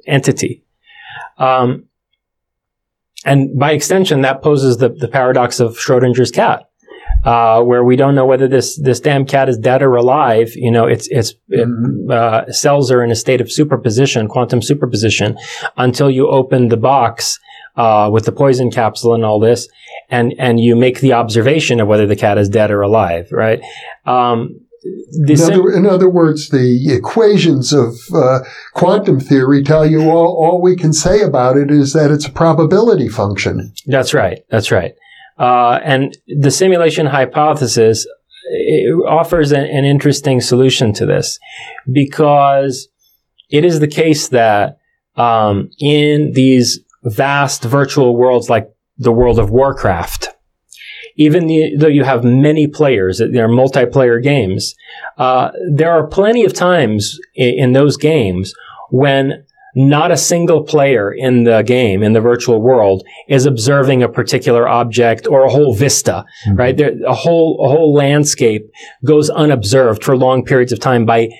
[0.06, 0.62] entity.
[1.38, 1.68] Um,
[3.24, 6.68] and by extension, that poses the, the paradox of Schrodinger's cat,
[7.24, 10.52] uh, where we don't know whether this this damn cat is dead or alive.
[10.54, 11.68] You know, its its it,
[12.10, 15.36] uh, cells are in a state of superposition, quantum superposition,
[15.76, 17.38] until you open the box
[17.76, 19.68] uh, with the poison capsule and all this,
[20.10, 23.28] and and you make the observation of whether the cat is dead or alive.
[23.32, 23.60] Right.
[24.06, 24.60] Um,
[25.28, 28.40] In sim- other, in other words, the equations of uh,
[28.74, 32.30] quantum theory tell you all, all we can say about it is that it's a
[32.32, 33.72] probability function.
[33.86, 34.40] That's right.
[34.50, 34.92] That's right.
[35.38, 38.06] Uh, and the simulation hypothesis
[39.08, 41.38] offers an, an interesting solution to this
[41.90, 42.88] because
[43.50, 44.78] it is the case that
[45.16, 50.28] um, in these vast virtual worlds like the world of Warcraft,
[51.16, 54.74] even the, though you have many players, there are multiplayer games,
[55.18, 58.52] uh, there are plenty of times in, in those games
[58.90, 59.44] when
[59.76, 64.68] not a single player in the game, in the virtual world, is observing a particular
[64.68, 66.76] object or a whole vista, right?
[66.76, 68.70] There, a whole, a whole landscape
[69.04, 71.30] goes unobserved for long periods of time by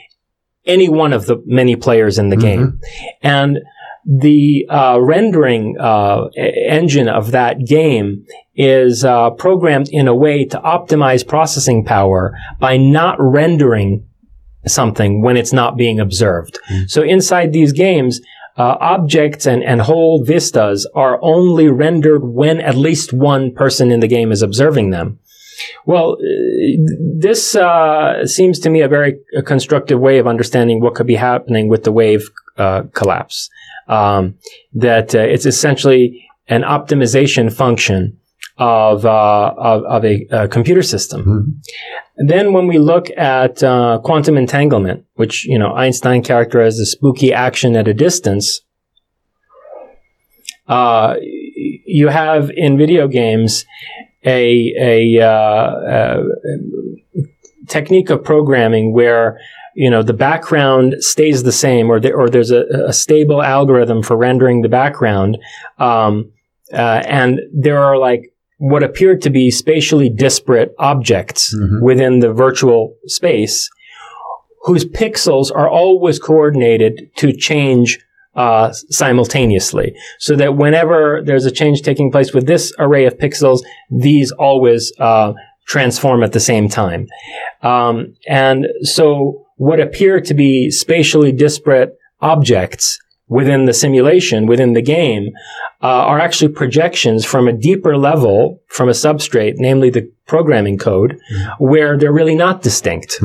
[0.67, 2.45] any one of the many players in the Mm-hmm.
[2.45, 2.81] game.
[3.23, 3.59] And
[4.07, 10.59] the uh, rendering uh, engine of that game is uh, programmed in a way to
[10.61, 14.07] optimize processing power by not rendering
[14.67, 16.59] something when it's not being observed.
[16.87, 18.21] So inside these games,
[18.57, 24.01] uh, objects and, and whole vistas are only rendered when at least one person in
[24.01, 25.19] the game is observing them.
[25.87, 26.17] Well, uh,
[27.17, 31.17] this uh, seems to me a very uh, constructive way of understanding what could be
[31.17, 33.51] happening with the wave uh, collapse.
[33.87, 34.39] Um,
[34.73, 38.19] that uh, it's essentially an optimization function
[38.57, 41.61] of uh, of, of a, uh computer system.
[42.17, 46.93] And then when we look at uh, quantum entanglement, which you know Einstein characterized as
[46.93, 48.61] spooky action at a distance,
[50.69, 53.65] uh, you have in video games
[54.25, 56.23] a a, uh, uh
[57.69, 59.41] technique of programming where
[59.75, 64.03] you know the background stays the same, or there, or there's a, a stable algorithm
[64.03, 65.39] for rendering the background,
[65.79, 66.33] um,
[66.73, 72.97] uh, and there are like what appear to be spatially disparate objects within the virtual
[73.07, 73.69] space
[74.63, 77.99] whose pixels are always coordinated to change
[78.35, 79.95] uh, simultaneously.
[80.19, 83.61] So that whenever there's a change taking place with this array of pixels
[83.91, 85.35] these always uh,
[85.67, 87.07] transform at the same time.
[87.63, 94.83] Um, and so what appear to be spatially disparate objects within the simulation, within the
[94.83, 95.31] game,
[95.83, 101.19] uh, are actually projections from a deeper level, from a substrate, namely the programming code,
[101.59, 103.19] where they're really not distinct.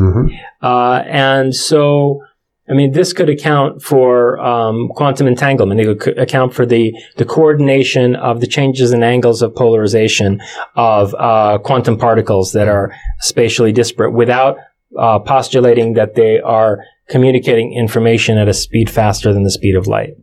[0.61, 2.21] Uh, and so,
[2.69, 5.81] I mean, this could account for um, quantum entanglement.
[5.81, 10.39] It could account for the the coordination of the changes in angles of polarization
[10.75, 14.57] of uh, quantum particles that are spatially disparate, without
[14.97, 19.87] uh, postulating that they are communicating information at a speed faster than the speed of
[19.87, 20.13] light.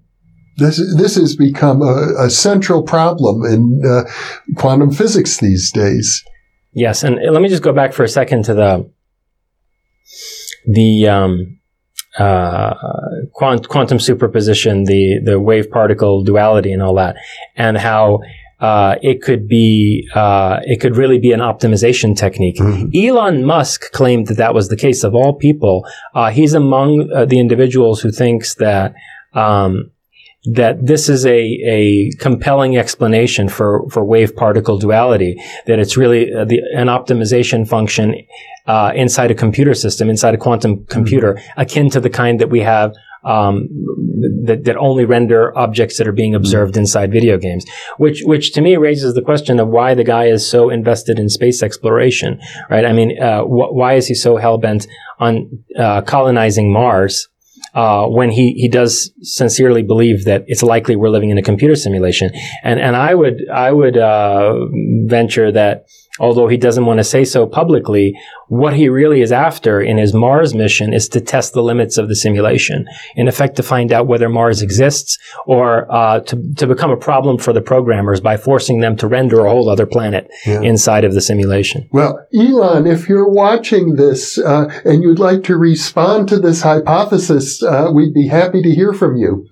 [0.58, 4.04] This this has become a, a central problem in uh,
[4.56, 6.24] quantum physics these days.
[6.72, 8.90] Yes, and let me just go back for a second to the
[10.66, 11.60] the um,
[12.18, 12.74] uh,
[13.34, 17.16] quant- quantum superposition, the the wave particle duality, and all that,
[17.54, 18.20] and how
[18.60, 22.58] uh, it could be uh, it could really be an optimization technique.
[22.94, 25.04] Elon Musk claimed that that was the case.
[25.04, 28.94] Of all people, uh, he's among uh, the individuals who thinks that.
[29.34, 29.90] Um,
[30.52, 36.32] that this is a, a compelling explanation for, for wave particle duality, that it's really
[36.32, 38.14] uh, the, an optimization function
[38.68, 42.60] uh, inside a computer system, inside a quantum computer, akin to the kind that we
[42.60, 42.94] have
[43.26, 43.68] um,
[44.44, 47.66] that, that only render objects that are being observed inside video games,
[47.98, 51.28] which which to me raises the question of why the guy is so invested in
[51.28, 52.84] space exploration, right?
[52.84, 54.86] I mean, uh, wh- why is he so hell bent
[55.18, 57.28] on uh, colonizing Mars?
[57.76, 61.76] uh, when he, he does sincerely believe that it's likely we're living in a computer
[61.76, 62.30] simulation.
[62.62, 64.66] And, and I would, I would, uh,
[65.04, 65.86] venture that
[66.18, 68.14] although he doesn't want to say so publicly,
[68.48, 72.08] what he really is after in his Mars mission is to test the limits of
[72.08, 72.86] the simulation.
[73.16, 77.38] In effect, to find out whether Mars exists or, uh, to, to become a problem
[77.38, 81.20] for the programmers by forcing them to render a whole other planet inside of the
[81.20, 81.88] simulation.
[81.92, 87.62] Well, Elon, if you're watching this uh, and you'd like to respond to this hypothesis,
[87.62, 89.48] uh, we'd be happy to hear from you.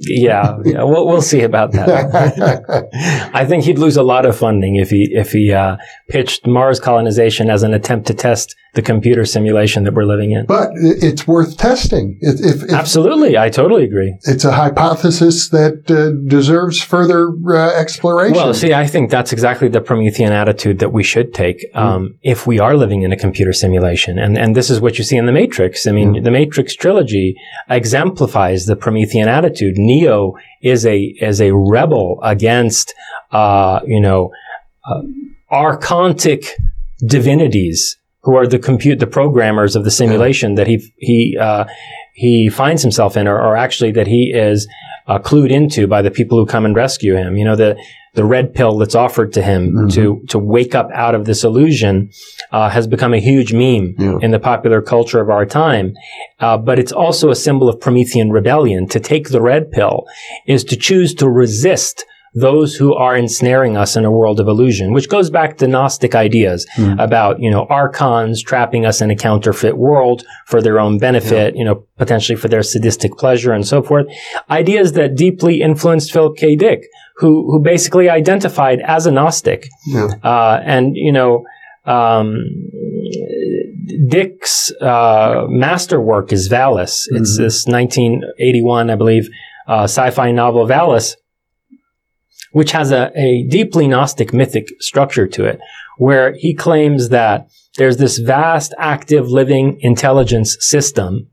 [0.00, 3.30] Yeah, yeah we'll, we'll see about that.
[3.34, 5.76] I think he'd lose a lot of funding if he if he uh,
[6.08, 10.46] pitched Mars colonization as an attempt to test the computer simulation that we're living in.
[10.46, 12.18] but it's worth testing.
[12.22, 14.16] If, if, if Absolutely, I totally agree.
[14.22, 18.34] it's a hypothesis that uh, deserves further uh, exploration.
[18.34, 22.46] Well, see, I think that's exactly the Promethean attitude that we should take um, if
[22.46, 25.26] we are living in a computer simulation, and and this is what you see in
[25.26, 25.86] the Matrix.
[25.86, 27.36] I mean, the Matrix trilogy
[27.68, 29.76] exemplifies the Promethean attitude.
[29.86, 32.94] Neo is a is a rebel against,
[33.30, 34.30] uh, you know,
[34.84, 35.02] uh,
[35.50, 36.48] archontic
[37.06, 41.64] divinities who are the compute the programmers of the simulation that he he uh,
[42.14, 44.68] he finds himself in, or, or actually that he is
[45.08, 47.36] uh, clued into by the people who come and rescue him.
[47.36, 47.76] You know the
[48.14, 52.10] the red pill that's offered to him to to wake up out of this illusion
[52.52, 54.18] uh, has become a huge meme Yeah.
[54.20, 55.94] in the popular culture of our time.
[56.38, 58.86] Uh, but it's also a symbol of Promethean rebellion.
[58.88, 60.04] To take the red pill
[60.46, 62.04] is to choose to resist
[62.34, 66.14] those who are ensnaring us in a world of illusion, which goes back to Gnostic
[66.14, 66.66] ideas
[66.98, 71.64] about, you know, archons trapping us in a counterfeit world for their own benefit, you
[71.64, 74.06] know, potentially for their sadistic pleasure and so forth.
[74.50, 76.56] Ideas that deeply influenced Philip K.
[76.56, 76.80] Dick,
[77.16, 79.68] who, who basically identified as a Gnostic.
[79.86, 80.08] Yeah.
[80.24, 81.44] Uh, and, you know,
[81.84, 82.44] um,
[84.08, 87.04] Dick's uh, masterwork is Valis.
[87.10, 87.42] It's Mhm.
[87.42, 89.28] this 1981, I believe,
[89.68, 91.16] uh, sci-fi novel Valis,
[92.52, 95.58] which has a, a deeply Gnostic mythic structure to it,
[95.98, 101.28] where he claims that there's this vast, active, living intelligence system,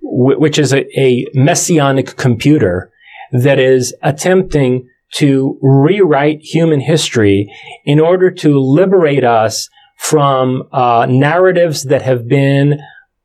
[0.00, 2.90] wh- which is a, a messianic computer
[3.32, 7.52] that is attempting to rewrite human history
[7.84, 12.80] in order to liberate us from uh, narratives that have been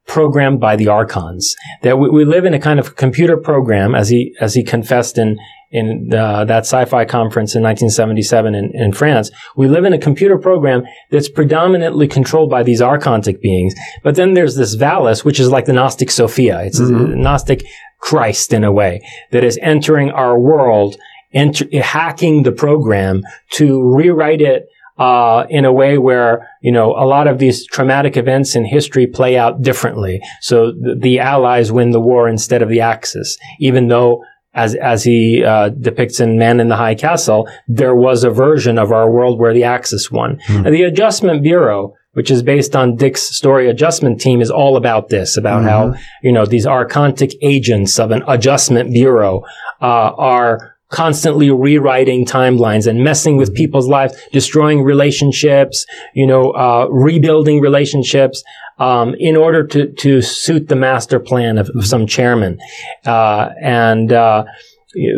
[0.06, 1.56] programmed by the archons.
[1.82, 5.18] That we, we live in a kind of computer program, as he as he confessed
[5.18, 5.38] in
[5.72, 9.30] in uh, that sci-fi conference in 1977 in, in France.
[9.56, 13.76] We live in a computer program that's predominantly controlled by these archontic beings.
[14.04, 16.64] But then there's this Valis, which is like the Gnostic Sophia.
[16.64, 17.64] It's a Gnostic
[18.00, 20.96] Christ in a way that is entering our world,
[21.34, 24.68] enter, hacking the program to rewrite it
[25.00, 29.08] uh, in a way where you know a lot of these traumatic events in history
[29.08, 30.22] play out differently.
[30.42, 34.24] So the, the Allies win the war instead of the Axis, even though.
[34.54, 38.80] As, as he uh, depicts in Man in the High Castle, there was a version
[38.80, 40.40] of our world where the Axis won.
[40.66, 45.10] And the Adjustment Bureau, which is based on Dick's story adjustment team, is all about
[45.10, 49.44] this, about how, you know, these archontic agents of an adjustment bureau
[49.82, 56.88] uh, are constantly rewriting timelines and messing with people's lives, destroying relationships, you know, uh,
[56.90, 58.44] rebuilding relationships,
[58.80, 62.60] um, in order to, to suit the master plan of, of some chairman.
[63.06, 64.44] Uh, and, uh,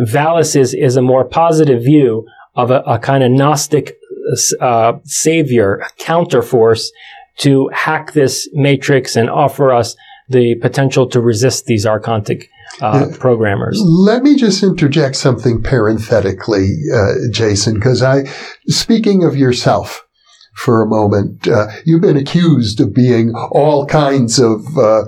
[0.06, 3.98] Valis is, is a more positive view of a, a kind of Gnostic,
[4.60, 6.90] uh, savior, counterforce
[7.38, 9.96] to hack this matrix and offer us
[10.30, 13.82] the potential to resist these archontic uh, programmers.
[13.84, 18.26] Let me just interject something parenthetically, uh, Jason, because I,
[18.68, 20.06] speaking of yourself
[20.56, 25.04] for a moment, uh, you've been accused of being all kinds of uh,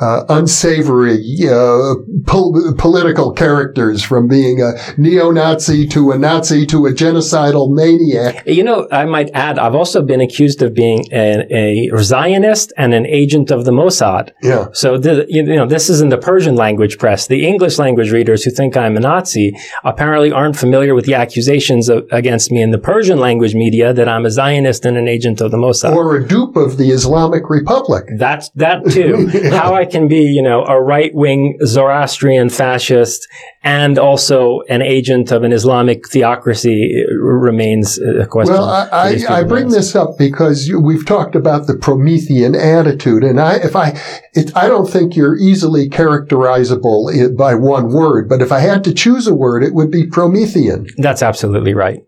[0.00, 1.94] uh, unsavory uh,
[2.26, 8.44] pol- political characters, from being a neo-Nazi to a Nazi to a genocidal maniac.
[8.46, 12.94] You know, I might add, I've also been accused of being a, a Zionist and
[12.94, 14.30] an agent of the Mossad.
[14.42, 14.68] Yeah.
[14.72, 17.26] So, the, you know, this is in the Persian language press.
[17.26, 21.88] The English language readers who think I'm a Nazi apparently aren't familiar with the accusations
[21.88, 25.40] of, against me in the Persian language media that I'm a Zionist and an agent
[25.40, 25.94] of the Mossad.
[25.94, 28.04] Or a dupe of the Islamic Republic.
[28.16, 29.26] That's that too.
[29.50, 33.26] How I can be, you know, a right wing Zoroastrian fascist
[33.62, 38.54] and also an agent of an Islamic theocracy uh, remains a question.
[38.54, 38.88] Well, I,
[39.28, 43.56] I, I bring this up because you, we've talked about the Promethean attitude, and I,
[43.56, 44.00] if I,
[44.34, 48.28] it, I don't think you're easily characterizable eh, by one word.
[48.28, 50.86] But if I had to choose a word, it would be Promethean.
[50.96, 52.02] That's absolutely right.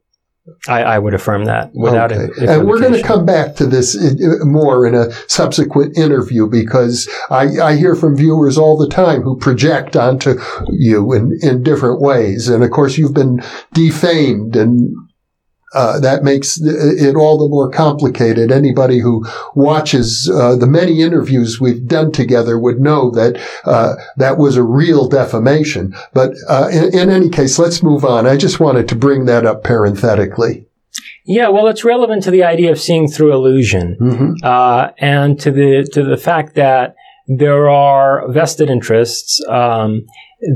[0.68, 2.24] I, I would affirm that without Okay.
[2.42, 2.48] it.
[2.48, 3.96] And we're going to come back to this
[4.44, 9.36] more in a subsequent interview because I, I hear from viewers all the time who
[9.36, 12.48] project onto you in, in different ways.
[12.48, 14.94] And of course, you've been defamed and
[15.72, 18.50] uh, that makes it all the more complicated.
[18.50, 24.38] Anybody who watches uh, the many interviews we've done together would know that uh, that
[24.38, 25.94] was a real defamation.
[26.12, 28.26] But uh, in, in any case, let's move on.
[28.26, 30.66] I just wanted to bring that up parenthetically.
[31.24, 35.52] Yeah, well, it's relevant to the idea of seeing through illusion, hmm uh, and to
[35.52, 36.96] the to the fact that
[37.28, 40.04] there are vested interests um,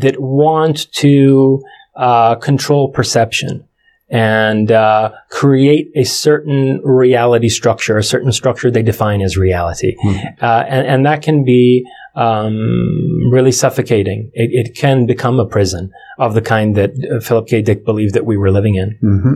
[0.01, 1.63] that want to
[1.95, 3.69] uh, control perception
[4.15, 9.97] and uh, create a certain reality structure, a certain structure they define as reality,
[10.41, 14.31] uh, and, and that can be um, really suffocating.
[14.35, 17.61] It, it can become a prison of the kind that uh, Philip K.
[17.61, 18.97] Dick believed that we were living in.
[19.01, 19.35] hmm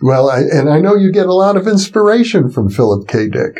[0.00, 3.28] Well, I, and I know you get a lot of inspiration from Philip K.
[3.28, 3.54] Dick.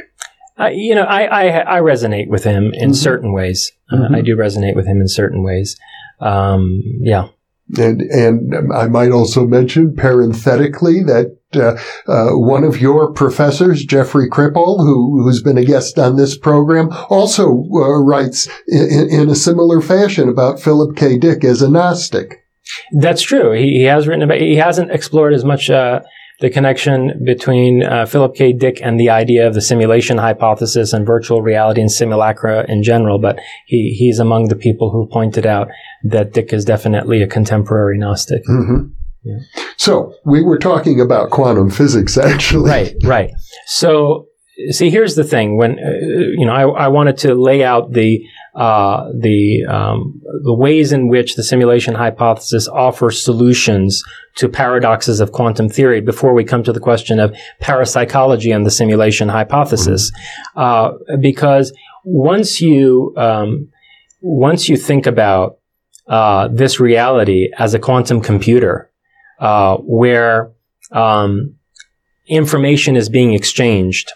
[0.72, 2.94] You know, I, I I resonate with him in Mhm.
[2.94, 3.72] certain ways.
[3.92, 4.16] Uh, Mhm.
[4.16, 5.76] I do resonate with him in certain ways.
[6.18, 7.28] Um, yeah.
[7.76, 11.76] And, and I might also mention parenthetically that uh,
[12.06, 16.90] uh, one of your professors, Jeffrey Kripal, who, who's been a guest on this program,
[17.08, 21.18] also uh, writes in, in a similar fashion about Philip K.
[21.18, 22.44] Dick as a Gnostic.
[22.92, 23.52] That's true.
[23.52, 24.40] He, he has written about.
[24.40, 26.00] He hasn't explored as much uh,
[26.40, 28.52] the connection between uh, Philip K.
[28.52, 33.18] Dick and the idea of the simulation hypothesis and virtual reality and simulacra in general.
[33.18, 35.68] But he he's among the people who pointed out
[36.04, 38.42] that Dick is definitely a contemporary Gnostic.
[38.46, 38.88] hmm
[39.22, 39.38] Yeah.
[39.76, 42.68] So we were talking about quantum physics, actually.
[42.68, 43.30] Right, right.
[43.66, 44.28] So,
[44.70, 45.56] see, here's the thing.
[45.56, 45.90] When uh,
[46.38, 48.20] you know, I, I wanted to lay out the
[48.56, 54.02] uh, the um, the ways in which the simulation hypothesis offers solutions
[54.36, 58.70] to paradoxes of quantum theory before we come to the question of parapsychology and the
[58.70, 60.10] simulation hypothesis,
[60.56, 60.60] mm-hmm.
[60.60, 61.70] uh, because
[62.04, 63.68] once you um,
[64.22, 65.58] once you think about
[66.08, 68.90] uh, this reality as a quantum computer,
[69.38, 70.50] uh, where
[70.92, 71.54] um,
[72.26, 74.10] information is being exchanged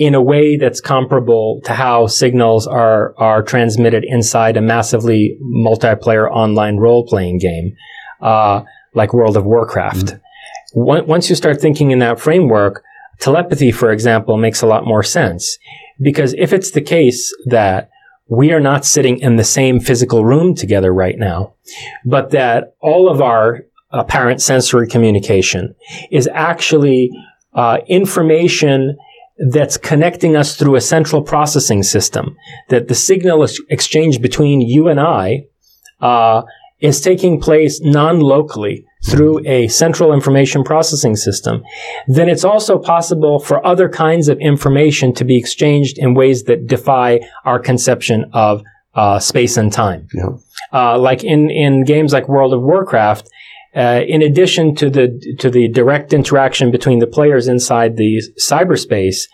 [0.00, 6.28] in a way that's comparable to how signals are are transmitted inside a massively multiplayer
[6.30, 7.76] online role playing game,
[8.22, 8.62] uh,
[8.94, 10.06] like World of Warcraft.
[10.74, 11.06] Mm-hmm.
[11.06, 12.82] Once you start thinking in that framework,
[13.18, 15.58] telepathy, for example, makes a lot more sense
[16.00, 17.90] because if it's the case that
[18.26, 21.52] we are not sitting in the same physical room together right now,
[22.06, 25.74] but that all of our apparent sensory communication
[26.10, 27.10] is actually
[27.52, 28.96] uh, information
[29.48, 32.36] that's connecting us through a central processing system.
[32.68, 35.46] That the signal exchange between you and I
[36.00, 36.42] uh,
[36.80, 41.62] is taking place non-locally through a central information processing system,
[42.06, 46.66] then it's also possible for other kinds of information to be exchanged in ways that
[46.66, 48.62] defy our conception of
[48.94, 50.06] uh, space and time.
[50.12, 50.30] Yeah.
[50.72, 53.30] Uh, like in, in games like World of Warcraft,
[53.74, 59.28] uh, in addition to the to the direct interaction between the players inside the cyberspace,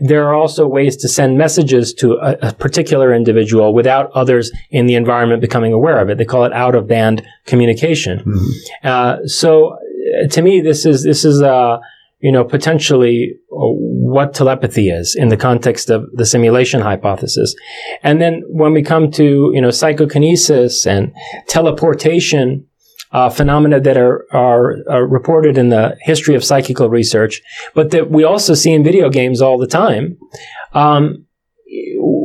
[0.00, 4.86] there are also ways to send messages to a, a, particular individual without others in
[4.86, 6.16] the environment becoming aware of it.
[6.16, 8.20] They call it out of band communication.
[8.20, 8.86] Mm-hmm.
[8.86, 11.76] Uh, so, uh, to me, this is this is uh,
[12.20, 17.54] you know potentially uh, what telepathy is in the context of the simulation hypothesis.
[18.02, 21.12] And then when we come to you know psychokinesis and
[21.46, 22.66] teleportation
[23.12, 27.42] uh, phenomena that are, are, are reported in the history of psychical research,
[27.74, 30.18] but that we also see in video games all the time.
[30.72, 31.26] Um,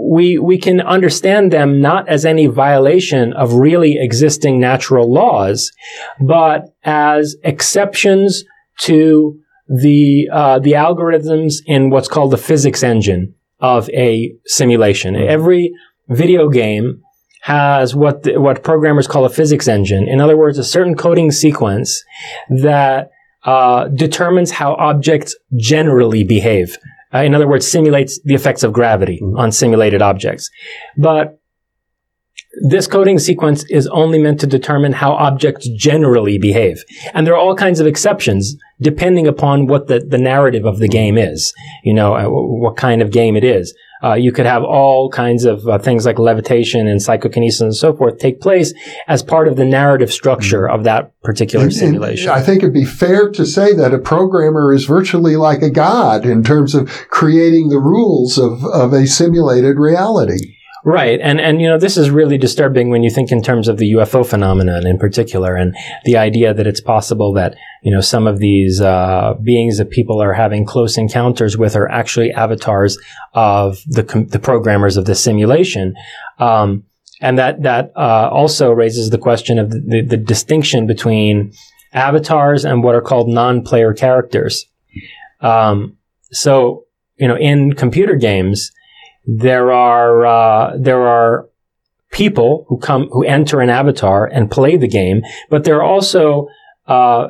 [0.09, 5.71] we we can understand them not as any violation of really existing natural laws,
[6.19, 8.43] but as exceptions
[8.81, 15.13] to the uh, the algorithms in what's called the physics engine of a simulation.
[15.13, 15.29] Mm-hmm.
[15.29, 15.73] Every
[16.07, 17.01] video game
[17.41, 20.07] has what the, what programmers call a physics engine.
[20.07, 22.03] In other words, a certain coding sequence
[22.49, 23.11] that
[23.43, 26.77] uh, determines how objects generally behave.
[27.13, 29.37] Uh, in other words, simulates the effects of gravity mm-hmm.
[29.37, 30.49] on simulated objects.
[30.97, 31.39] But
[32.69, 36.83] this coding sequence is only meant to determine how objects generally behave.
[37.13, 40.87] And there are all kinds of exceptions depending upon what the, the narrative of the
[40.87, 41.53] game is.
[41.83, 43.75] You know, uh, what kind of game it is.
[44.03, 47.95] Uh, you could have all kinds of uh, things like levitation and psychokinesis and so
[47.95, 48.73] forth take place
[49.07, 50.75] as part of the narrative structure mm-hmm.
[50.75, 52.29] of that particular and, simulation.
[52.29, 55.69] And I think it'd be fair to say that a programmer is virtually like a
[55.69, 60.56] god in terms of creating the rules of, of a simulated reality.
[60.87, 61.19] Right.
[61.21, 63.91] And, and, you know, this is really disturbing when you think in terms of the
[63.91, 65.75] UFO phenomenon in particular and
[66.05, 70.23] the idea that it's possible that, you know, some of these, uh, beings that people
[70.23, 72.97] are having close encounters with are actually avatars
[73.33, 75.93] of the, com- the programmers of the simulation.
[76.39, 76.85] Um,
[77.19, 81.51] and that, that, uh, also raises the question of the, the, the distinction between
[81.91, 84.65] avatars and what are called non-player characters.
[85.41, 85.97] Um,
[86.31, 86.85] so,
[87.17, 88.71] you know, in computer games,
[89.27, 91.49] there are uh, there are
[92.11, 96.47] people who come who enter an avatar and play the game, but there are also
[96.87, 97.27] uh,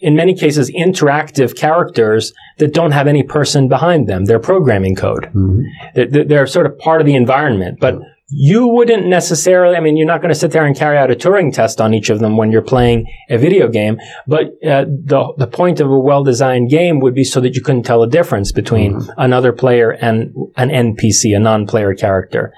[0.00, 4.26] in many cases interactive characters that don't have any person behind them.
[4.26, 5.24] They're programming code.
[5.34, 5.62] Mm-hmm.
[5.94, 7.98] They're, they're, sort of part of the environment, but
[8.30, 11.14] you wouldn't necessarily, I mean, you're not going to sit there and carry out a
[11.14, 15.32] Turing test on each of them when you're playing a video game, but uh, the,
[15.38, 18.52] the point of a well-designed game would be so that you couldn't tell a difference
[18.52, 19.10] between mm-hmm.
[19.16, 22.52] another player and an NPC, a non-player character.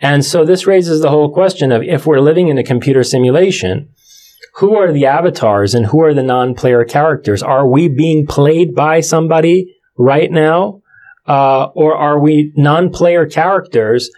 [0.00, 3.88] And so this raises the whole question of if we're living in a computer simulation,
[4.56, 7.42] who are the avatars and who are the non-player characters?
[7.42, 10.82] Are we being played by somebody right now?
[11.26, 14.10] Uh, or are we non-player characters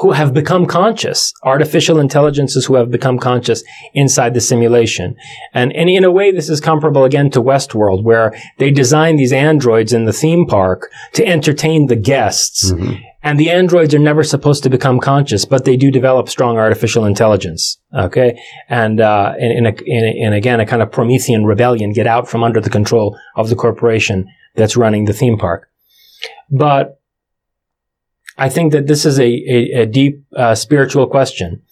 [0.00, 3.62] who have become conscious, artificial intelligences who have become conscious
[3.94, 5.14] inside the simulation.
[5.52, 9.32] And, and in a way, this is comparable again to Westworld, where they design these
[9.32, 12.72] androids in the theme park to entertain the guests.
[12.72, 13.02] Mm-hmm.
[13.24, 17.04] And the androids are never supposed to become conscious, but they do develop strong artificial
[17.04, 17.78] intelligence.
[17.96, 18.40] Okay.
[18.68, 22.06] And, uh, in, in, a, in, a, in again, a kind of Promethean rebellion, get
[22.06, 24.26] out from under the control of the corporation
[24.56, 25.68] that's running the theme park.
[26.50, 26.98] But
[28.38, 31.62] I think that this is a, a, a deep uh, spiritual question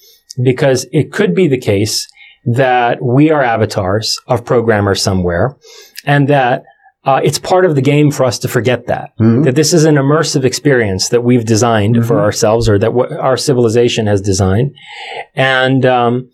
[0.42, 2.06] because it could be the case
[2.44, 5.56] that we are avatars of programmers somewhere
[6.04, 6.62] and that
[7.04, 9.44] uh, it's part of the game for us to forget that Mhm.
[9.44, 12.20] that this is an immersive experience that we've designed for Mhm.
[12.20, 14.72] ourselves or that w- our civilization has designed,
[15.34, 16.28] and um,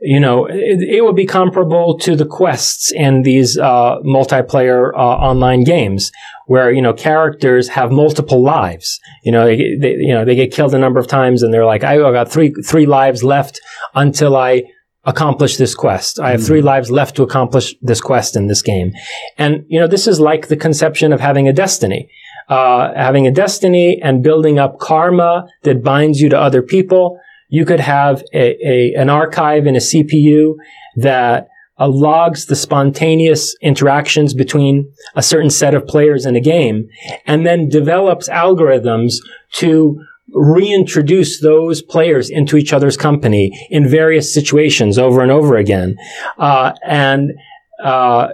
[0.00, 4.98] you know it, it would be comparable to the quests in these uh, multiplayer uh,
[4.98, 6.10] online games
[6.46, 9.00] where you know characters have multiple lives.
[9.24, 11.66] You know, they, they you know they get killed a number of times, and they're
[11.66, 13.60] like, I got three three lives left
[13.94, 14.64] until I
[15.08, 16.20] accomplish this quest.
[16.20, 18.92] I have three lives left to accomplish this quest in this game.
[19.38, 22.10] And, you know, this is like the conception of having a destiny.
[22.48, 27.18] Uh, having a destiny and building up karma that binds you to other people.
[27.48, 30.54] You could have a, a an archive in a CPU
[30.96, 36.88] that uh, logs the spontaneous interactions between a certain set of players in a game
[37.26, 39.14] and then develops algorithms
[39.52, 45.96] to reintroduce those players into each other's company in various situations over and over again.
[46.36, 47.32] Uh, and
[47.82, 48.28] uh,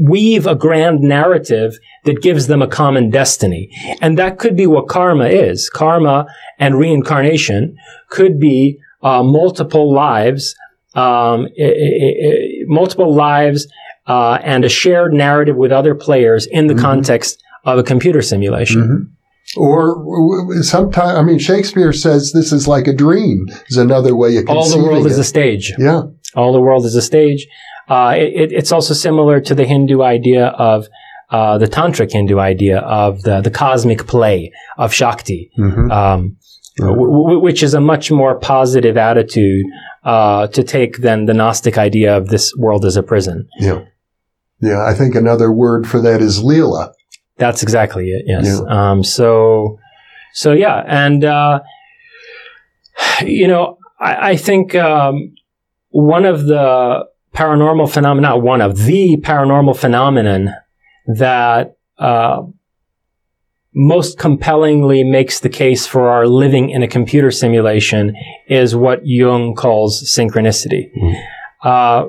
[0.00, 3.70] weave a grand narrative that gives them a common destiny.
[4.00, 5.68] And that could be what karma is.
[5.70, 6.26] Karma
[6.58, 7.76] and reincarnation
[8.08, 10.54] could be uh, multiple lives,
[10.94, 13.66] um, i- i- i- multiple lives,
[14.06, 16.80] uh, and a shared narrative with other players in the Mhm.
[16.80, 18.82] context of a computer simulation.
[18.82, 19.06] Mhm.
[19.56, 19.96] Or
[20.62, 23.46] sometimes, I mean, Shakespeare says this is like a dream.
[23.70, 24.48] Is another way of.
[24.50, 25.12] All the world it.
[25.12, 25.72] is a stage.
[25.78, 26.02] yeah.
[26.36, 27.48] All the world is a stage.
[27.90, 30.86] Uh, it, it- it's also similar to the Hindu idea of
[31.30, 35.90] uh, the tantric Hindu idea of the, the cosmic play of Shakti, Mhm.
[35.92, 36.36] um,
[36.78, 39.64] w- w- which is a much more positive attitude
[40.04, 43.46] uh, to take than the Gnostic idea of this world as a prison.
[43.60, 43.80] Yeah.
[44.60, 44.82] Yeah.
[44.90, 46.92] I think another word for that is Leela.
[47.38, 48.22] That's exactly it.
[48.26, 48.60] Yes.
[48.68, 49.78] Um, so,
[50.34, 51.60] so yeah, and uh,
[53.24, 55.34] you know, I, I think um,
[55.90, 57.06] one of the
[57.40, 60.50] paranormal phenomena, not one of the paranormal phenomenon
[61.06, 62.42] that uh,
[63.74, 68.14] most compellingly makes the case for our living in a computer simulation
[68.48, 70.90] is what Jung calls synchronicity.
[70.94, 71.22] Mm.
[71.62, 72.08] Uh,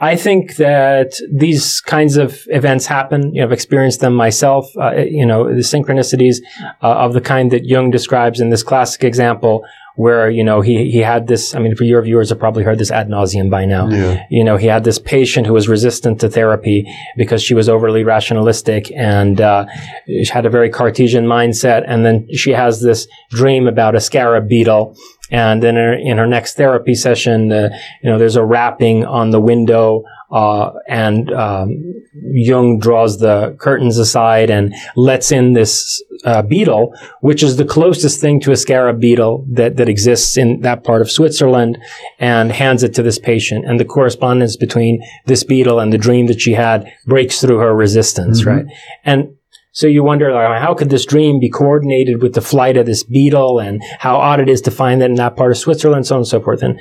[0.00, 3.34] I think that these kinds of events happen.
[3.34, 4.66] You know, I've experienced them myself.
[4.76, 6.36] Uh, you know, the synchronicities
[6.82, 9.64] uh, of the kind that Jung describes in this classic example,
[9.96, 11.54] where you know he he had this.
[11.54, 13.88] I mean, for your viewers have probably heard this ad nauseum by now.
[13.88, 14.24] Yeah.
[14.30, 16.86] You know, he had this patient who was resistant to therapy
[17.16, 19.66] because she was overly rationalistic and uh,
[20.06, 21.84] she had a very Cartesian mindset.
[21.86, 24.96] And then she has this dream about a scarab beetle.
[25.30, 27.70] And then in her, in her next therapy session, uh,
[28.02, 31.82] you know, there's a rapping on the window, uh, and um,
[32.12, 38.20] Jung draws the curtains aside and lets in this uh, beetle, which is the closest
[38.20, 41.78] thing to a scarab beetle that that exists in that part of Switzerland,
[42.18, 43.64] and hands it to this patient.
[43.66, 47.74] And the correspondence between this beetle and the dream that she had breaks through her
[47.74, 48.46] resistance, Mhm.
[48.46, 48.66] right?
[49.04, 49.30] And
[49.74, 53.58] so you wonder, how could this dream be coordinated with the flight of this beetle
[53.58, 56.20] and how odd it is to find that in that part of Switzerland, so on
[56.20, 56.62] and so forth.
[56.62, 56.78] And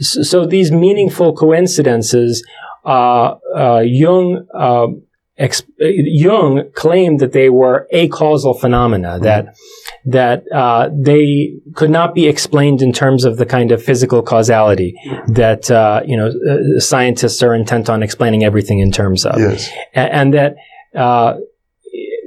[0.00, 2.44] so, so these meaningful coincidences,
[2.84, 4.46] uh, uh, Jung,
[5.38, 9.54] uh, ex- Jung claimed that they were acausal phenomena, that,
[10.04, 14.94] that, uh, they could not be explained in terms of the kind of physical causality
[15.28, 19.38] that, uh, you know, uh, scientists are intent on explaining everything in terms of.
[19.38, 19.70] Yes.
[19.94, 20.56] a- and that
[20.94, 21.34] uh,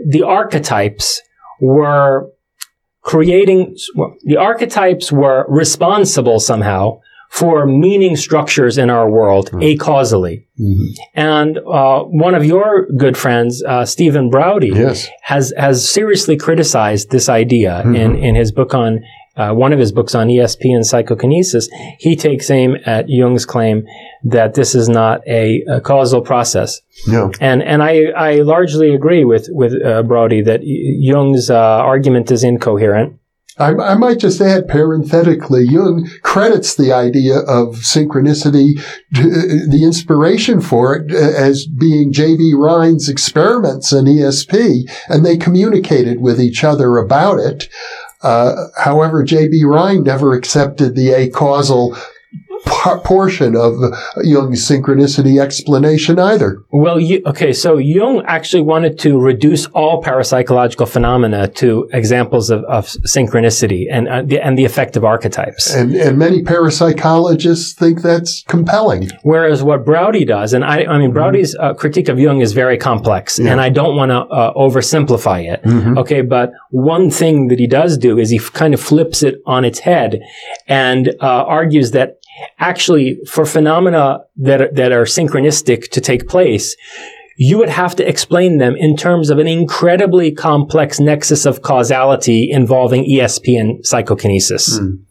[0.07, 1.21] the archetypes
[1.61, 2.29] were
[3.01, 6.99] creating well, the archetypes were responsible somehow
[7.29, 10.47] for meaning structures in our world acausally.
[10.59, 10.87] Mhm.
[11.15, 15.07] And uh, one of your good friends, uh, Stephen Braude, Yes.
[15.21, 17.95] has has seriously criticized this idea Mhm.
[17.97, 18.99] in in his book on
[19.37, 21.69] uh, one of his books on ESP and psychokinesis.
[21.99, 23.85] He takes aim at Jung's claim
[24.25, 27.29] that this is not a, a causal process, Yeah.
[27.39, 27.93] and and I
[28.29, 31.55] I largely agree with with uh, Braude that Jung's uh,
[31.93, 33.13] argument is incoherent.
[33.59, 38.81] I, I might just add parenthetically, Jung credits the idea of synchronicity,
[39.11, 42.53] the inspiration for it, uh, as being J.B.
[42.55, 47.69] Rhine's experiments in ESP, and they communicated with each other about it.
[48.21, 49.63] Uh, however, J.B.
[49.65, 51.97] Rhine never accepted the acausal
[52.65, 53.73] portion of
[54.23, 56.63] Jung's synchronicity explanation either.
[56.71, 62.63] Well, you, okay, so Jung actually wanted to reduce all parapsychological phenomena to examples of,
[62.65, 65.73] of synchronicity and uh, the, and the effect of archetypes.
[65.73, 69.09] And, and many parapsychologists think that's compelling.
[69.23, 72.77] Whereas what Braude does, and I, I mean, Braude's uh, critique of Jung is very
[72.77, 73.51] complex, Yeah.
[73.51, 75.63] and I don't want to uh, oversimplify it.
[75.63, 75.97] Mhm.
[75.97, 79.35] Okay, but one thing that he does do is he f- kind of flips it
[79.45, 80.21] on its head
[80.67, 82.18] and uh, argues that
[82.59, 86.75] actually for phenomena that are, that are synchronistic to take place,
[87.37, 92.49] you would have to explain them in terms of an incredibly complex nexus of causality
[92.51, 94.77] involving ESP and psychokinesis.
[94.77, 95.03] Mm.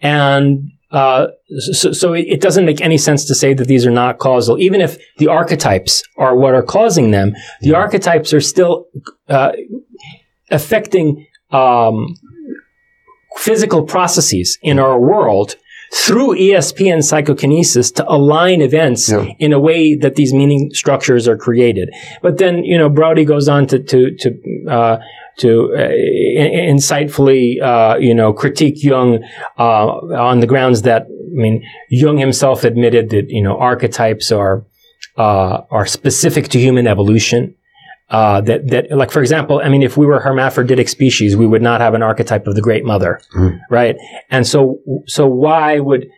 [0.00, 1.28] And uh,
[1.72, 4.58] so, so, it doesn't make any sense to say that these are not causal.
[4.58, 8.86] Even if the archetypes are what are causing them, the archetypes are still
[9.28, 9.52] uh,
[10.50, 12.14] affecting um,
[13.36, 15.56] physical processes in our world
[15.94, 19.26] through ESP and psychokinesis to align events yeah.
[19.38, 21.88] in a way that these meaning structures are created.
[22.20, 24.98] But then, you know, Braude goes on to, to, to, uh,
[25.38, 29.22] to uh, insightfully, uh, you know, critique Jung
[29.56, 34.64] uh, on the grounds that, I mean, Jung himself admitted that, you know, archetypes are,
[35.16, 37.54] uh, are specific to human evolution.
[38.10, 41.62] Uh, that that like for example, I mean, if we were hermaphroditic species, we would
[41.62, 43.58] not have an archetype of the great mother, mm.
[43.70, 43.96] right?
[44.30, 46.08] And so so why would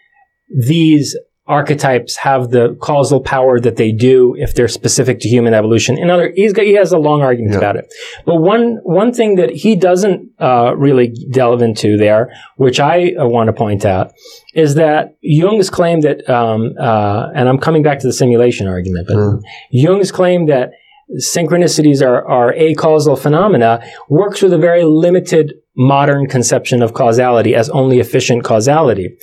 [0.49, 1.17] these
[1.49, 5.97] archetypes have the causal power that they do if they're specific to human evolution.
[5.97, 7.59] In other, he's got, he has a long argument yeah.
[7.59, 7.93] about it.
[8.25, 13.27] But one one thing that he doesn't uh, really delve into there, which I uh,
[13.27, 14.13] want to point out,
[14.55, 19.07] is that Jung's claim that, um, uh, and I'm coming back to the simulation argument,
[19.07, 19.41] but mm.
[19.71, 20.73] Jung's claim that
[21.15, 27.69] synchronicities are, are acausal phenomena works with a very limited modern conception of causality as
[27.71, 29.17] only efficient causality.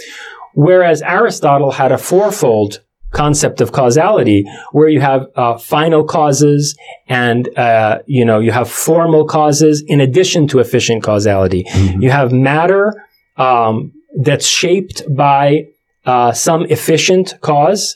[0.53, 2.81] Whereas Aristotle had a fourfold
[3.11, 6.75] concept of causality where you have uh, final causes
[7.07, 12.01] and uh, you know you have formal causes in addition to efficient causality mm-hmm.
[12.01, 13.05] you have matter
[13.37, 15.67] um, that's shaped by
[16.07, 17.95] uh, some efficient cause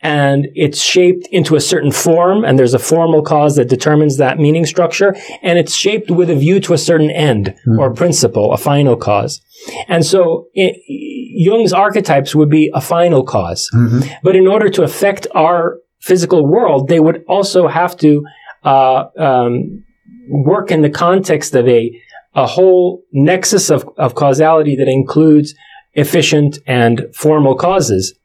[0.00, 4.38] and it's shaped into a certain form and there's a formal cause that determines that
[4.38, 7.78] meaning structure and it's shaped with a view to a certain end mm-hmm.
[7.78, 9.40] or principle, a final cause.
[9.88, 14.00] And so it, Jung's archetypes would be a final because mm-hmm.
[14.22, 18.24] But in order to affect our physical world, they would also have to
[18.62, 19.84] uh, um,
[20.28, 21.90] work in the context of a
[22.34, 25.54] a whole nexus of, of causality that includes
[25.92, 28.18] efficient and formal causes.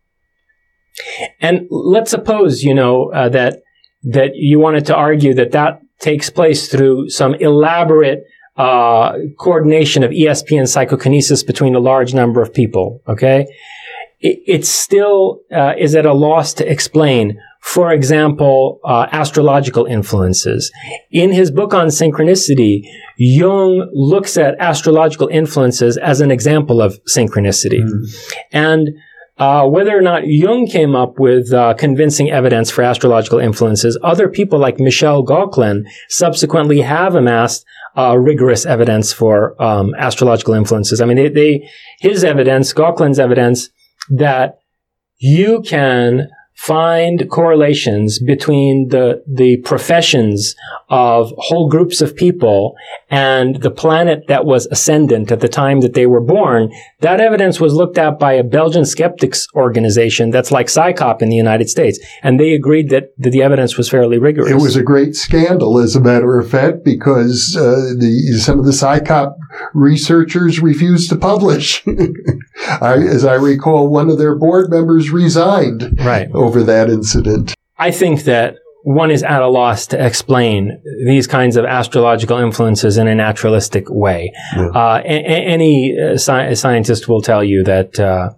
[1.39, 3.61] And let's suppose, you know, uh, that,
[4.03, 8.25] that you wanted to argue that that takes place through some elaborate
[8.57, 13.01] uh, coordination of ESP and psychokinesis between a large number of people.
[13.07, 13.47] Okay,
[14.19, 17.39] it, it still uh, is at a loss to explain.
[17.61, 20.71] For example, uh, astrological influences.
[21.11, 22.83] In his book on synchronicity,
[23.17, 28.35] Jung looks at astrological influences as an example of synchronicity, mm.
[28.53, 28.89] and
[29.39, 34.27] uh, whether or not Jung came up with uh, convincing evidence for astrological influences, other
[34.27, 37.65] people like Michel Gauquelin subsequently have amassed
[37.97, 40.99] uh, rigorous evidence for um, astrological influences.
[41.01, 41.69] I mean, they, they,
[41.99, 43.69] his evidence, Gauquelin's evidence,
[44.09, 44.59] that
[45.19, 46.29] you can
[46.59, 50.55] find correlations between the the professions
[50.89, 52.75] of whole groups of people
[53.09, 57.59] and the planet that was ascendant at the time that they were born, that evidence
[57.59, 61.99] was looked at by a Belgian skeptics organization that's like CSICOP in the United States.
[62.21, 64.51] And they agreed that, that the evidence was fairly rigorous.
[64.51, 68.65] It was a great scandal, as a matter of fact, because uh, the, some of
[68.65, 69.35] the CSICOP
[69.73, 71.83] researchers refused to publish.
[72.81, 76.29] I, as I recall, one of their board members resigned right.
[76.33, 77.55] over that incident.
[77.77, 82.97] I think that one is at a loss to explain these kinds of astrological influences
[82.97, 84.31] in a naturalistic way.
[84.55, 84.69] Yeah.
[84.69, 88.29] Uh, a- a- any uh, sci- scientist will tell you that uh,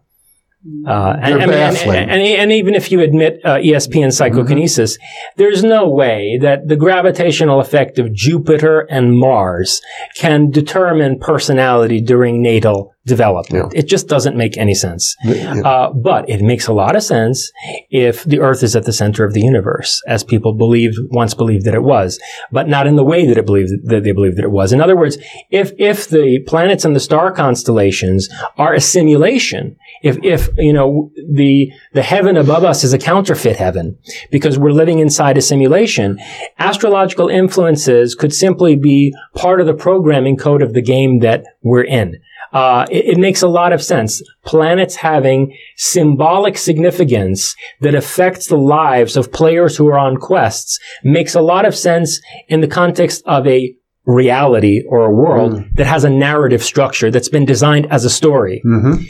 [0.85, 5.33] uh, and, and, and, and, even if you admit uh, ESP and psychokinesis, mm-hmm.
[5.37, 9.81] there's no way that the gravitational effect of Jupiter and Mars
[10.15, 13.73] can determine personality during natal development.
[13.73, 13.79] Yeah.
[13.79, 15.15] It just doesn't make any sense.
[15.23, 15.61] Yeah.
[15.61, 17.51] Uh, but it makes a lot of sense
[17.89, 21.65] if the Earth is at the center of the universe, as people believed once believed
[21.65, 22.19] that it was,
[22.51, 24.71] but not in the way that it believed that they believed that it was.
[24.71, 25.17] In other words,
[25.49, 31.11] if if the planets and the star constellations are a simulation, if if you know
[31.27, 33.97] the the heaven above us is a counterfeit heaven
[34.29, 36.19] because we're living inside a simulation,
[36.59, 41.83] astrological influences could simply be part of the programming code of the game that we're
[41.83, 42.21] in.
[42.51, 44.21] Uh, it, it, makes a lot of sense.
[44.45, 51.33] Planets having symbolic significance that affects the lives of players who are on quests makes
[51.33, 53.73] a lot of sense in the context of a
[54.05, 55.75] reality or a world mm.
[55.75, 58.61] that has a narrative structure that's been designed as a story.
[58.65, 59.03] Mm-hmm.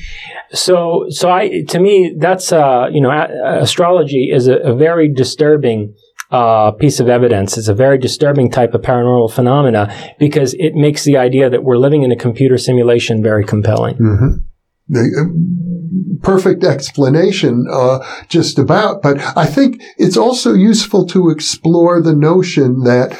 [0.52, 5.12] So, so I, to me, that's, uh, you know, a- astrology is a, a very
[5.12, 5.96] disturbing
[6.32, 7.58] uh, piece of evidence.
[7.58, 11.78] It's a very disturbing type of paranormal phenomena because it makes the idea that we're
[11.78, 13.96] living in a computer simulation very compelling.
[13.96, 14.28] Mm-hmm.
[14.88, 19.02] the uh, perfect explanation, uh, just about.
[19.02, 23.18] But I think it's also useful to explore the notion that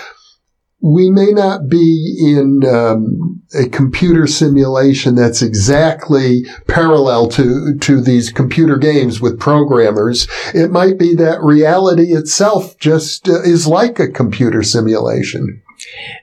[0.82, 8.32] we may not be in um, a computer simulation that's exactly parallel to to these
[8.32, 10.28] computer games with programmers.
[10.54, 15.62] It might be that reality itself just uh, is like a computer simulation.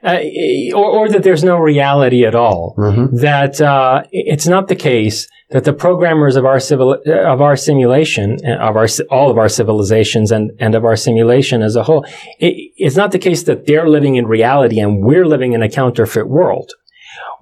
[0.03, 0.19] Uh,
[0.75, 2.75] or, or, that there's no reality at all.
[2.79, 3.17] Mm-hmm.
[3.17, 8.39] That uh, it's not the case that the programmers of our civil of our simulation
[8.45, 12.05] of our all of our civilizations and and of our simulation as a whole,
[12.39, 15.69] it, it's not the case that they're living in reality and we're living in a
[15.69, 16.73] counterfeit world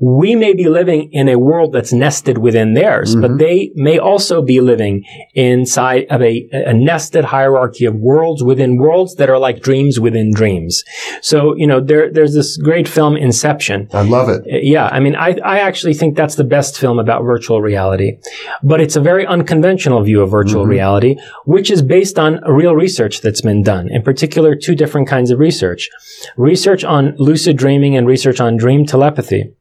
[0.00, 3.22] we may be living in a world that's nested within theirs, mm-hmm.
[3.22, 8.76] but they may also be living inside of a, a, nested hierarchy of worlds within
[8.76, 10.84] worlds that are like dreams within dreams.
[11.22, 13.88] So, you know, there, there's this great film, Inception.
[13.92, 14.42] I love it.
[14.42, 14.88] Uh, yeah.
[14.92, 18.18] I mean, I, I actually think that's the best film about virtual reality,
[18.62, 20.70] but it's a very unconventional view of virtual mm-hmm.
[20.70, 21.16] reality,
[21.46, 23.88] which is based on real research that's been done.
[23.90, 25.88] In particular, two different kinds of research.
[26.36, 29.55] Research on lucid dreaming and research on dream telepathy.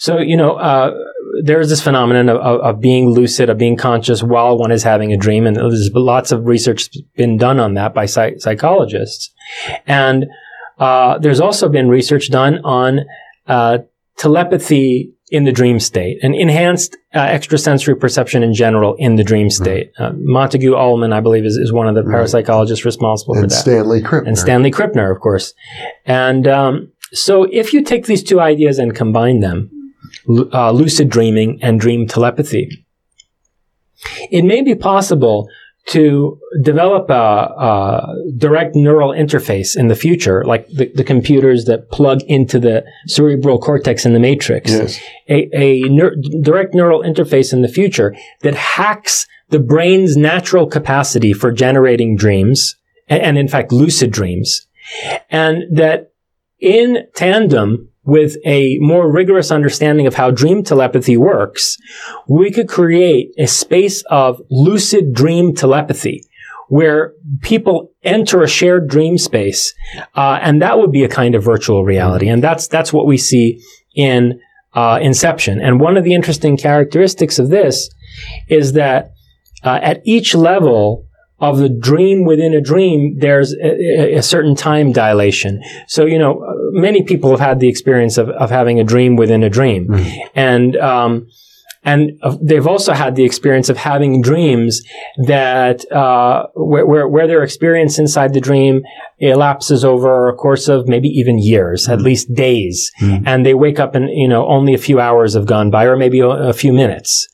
[0.00, 0.94] So, you know, uh,
[1.44, 5.12] there's this phenomenon of, of, of, being lucid, of being conscious while one is having
[5.12, 5.46] a dream.
[5.46, 9.30] And there's lots of research been done on that by psych- psychologists.
[9.86, 10.24] And
[10.78, 13.00] uh, there's also been research done on
[13.46, 13.80] uh,
[14.16, 19.48] telepathy in the dream state and enhanced uh, extrasensory perception in general in the dream
[19.48, 19.62] mm-hmm.
[19.62, 19.92] state.
[19.98, 23.54] Uh, Montague Ullman, I believe, is, is one of the parapsychologists responsible and for that.
[23.54, 24.28] Stanley Krippner.
[24.28, 25.52] And Stanley Krippner, of course.
[26.06, 29.70] And um, so if you take these two ideas and combine them,
[30.52, 32.86] uh, lucid dreaming and dream telepathy.
[34.30, 35.48] It may be possible
[35.86, 41.90] to develop a, a, direct neural interface in the future, like the, the, computers that
[41.90, 44.70] plug into the cerebral cortex in the matrix.
[44.70, 45.00] Yes.
[45.28, 51.32] A, a ner- direct neural interface in the future that hacks the brain's natural capacity
[51.32, 52.76] for generating dreams,
[53.08, 54.66] and, and in fact, lucid dreams.
[55.28, 56.12] And that
[56.60, 61.76] in tandem with a more rigorous understanding of how dream telepathy works,
[62.28, 66.24] we could create a space of lucid dream telepathy
[66.68, 69.74] where people enter a shared dream space,
[70.14, 73.18] uh, and that would be a kind of virtual reality, and that's that's what we
[73.18, 73.60] see
[73.94, 74.40] in
[74.72, 75.60] uh, Inception.
[75.60, 77.90] And one of the interesting characteristics of this
[78.48, 79.12] is that
[79.64, 81.06] uh, at each level,
[81.40, 85.62] of the dream within a dream, there's a, a, certain time dilation.
[85.88, 89.42] So, you know, many people have had the experience of, of having a dream within
[89.42, 89.88] a dream.
[89.88, 90.20] Mm-hmm.
[90.34, 91.28] And, um,
[91.82, 94.82] and they've also had the experience of having dreams
[95.26, 98.82] that uh, where, where, where their experience inside the dream
[99.18, 103.26] elapses over a course of maybe even years, at least days, mm-hmm.
[103.26, 105.96] and they wake up and you know only a few hours have gone by, or
[105.96, 107.26] maybe a, a few minutes.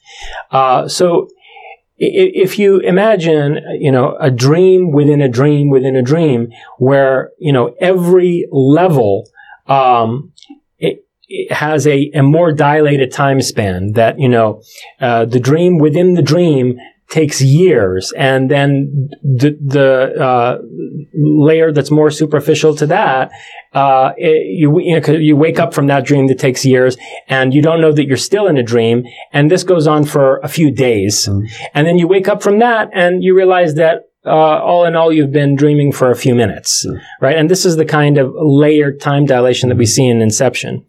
[0.53, 1.29] Uh, so
[1.99, 7.53] if you imagine, you know, a dream within a dream within a dream where, you
[7.53, 9.29] know, every level,
[9.67, 10.33] um,
[10.79, 11.05] it,
[11.51, 14.63] has a, a more dilated time span that, you know,
[15.01, 16.79] uh, the dream within the dream
[17.09, 18.13] takes years.
[18.17, 20.59] And then the, the uh,
[21.15, 23.31] layer that's more superficial to that
[23.77, 26.97] uh, it, you, you, know, you wake up from that dream that takes years
[27.29, 29.05] and you don't know that you're still in a dream
[29.35, 31.47] and this goes on for a few days mm.
[31.75, 35.13] and then you wake up from that and you realize that uh, all in all,
[35.13, 36.99] you've been dreaming for a few minutes, mm.
[37.21, 37.37] right?
[37.37, 40.85] And this is the kind of layered time dilation that we see in Inception.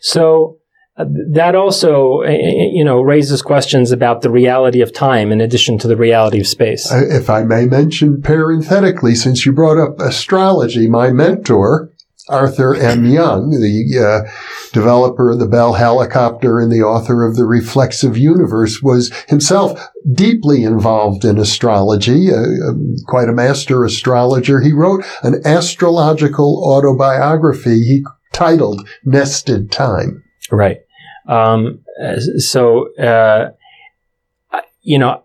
[0.00, 0.58] So,
[0.96, 5.78] uh, that also, uh, you know, raises questions about the reality of time in addition
[5.78, 6.88] to the reality of space.
[6.92, 11.90] If I may mention parenthetically, since you brought up astrology, my mentor,
[12.28, 13.04] Arthur M.
[13.04, 14.30] Young, the uh,
[14.72, 19.78] developer of the Bell helicopter and the author of The Reflexive Universe, was himself
[20.12, 24.60] deeply involved in astrology, uh, um, quite a master astrologer.
[24.60, 30.24] He wrote an astrological autobiography he titled Nested Time.
[30.50, 30.78] Right.
[31.28, 31.84] Um,
[32.38, 33.50] so, uh,
[34.82, 35.24] you know,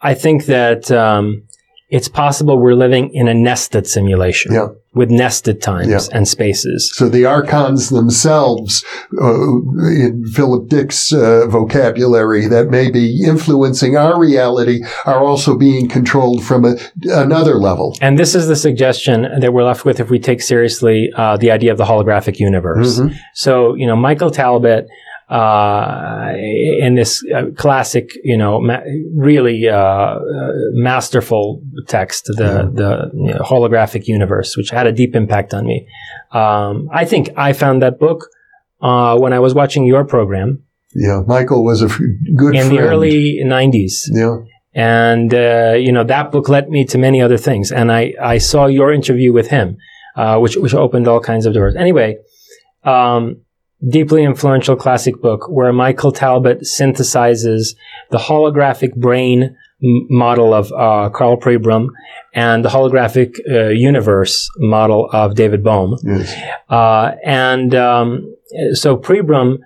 [0.00, 1.45] I think that um,
[1.88, 4.52] it's possible we're living in a nested simulation.
[4.52, 4.68] Yeah.
[4.92, 6.16] With nested times yeah.
[6.16, 6.90] and spaces.
[6.94, 8.82] So the archons themselves,
[9.20, 9.58] uh,
[9.90, 16.42] in Philip Dick's uh, vocabulary, that may be influencing our reality, are also being controlled
[16.42, 16.76] from a,
[17.10, 17.94] another level.
[18.00, 21.50] And this is the suggestion that we're left with if we take seriously uh, the
[21.50, 22.98] idea of the holographic universe.
[22.98, 23.14] Mm-hmm.
[23.34, 24.88] So, you know, Michael Talbot
[25.28, 28.82] uh, in this uh, classic, you know, ma-
[29.14, 30.18] really uh, uh
[30.72, 35.88] masterful text, the the you know, holographic universe, which had a deep impact on me.
[36.32, 38.28] Um, I think I found that book
[38.80, 40.62] uh, when I was watching your program.
[40.94, 42.00] Yeah, Michael was a f-
[42.36, 42.70] good in friend.
[42.70, 44.08] the early 90s.
[44.10, 44.36] Yeah.
[44.74, 47.72] And, uh, you know, that book led me to many other things.
[47.72, 49.78] And I, I saw your interview with him,
[50.16, 51.74] uh, which, which opened all kinds of doors.
[51.76, 52.18] Anyway,
[52.84, 53.42] um,
[53.86, 57.76] deeply influential classic book where Michael Talbot synthesizes
[58.10, 61.88] the holographic brain m- model of uh, Karl Pribram
[62.34, 65.96] and the holographic uh, universe model of David Bohm.
[66.02, 66.34] Yes.
[66.68, 68.34] Uh, and um,
[68.72, 69.58] so Pribram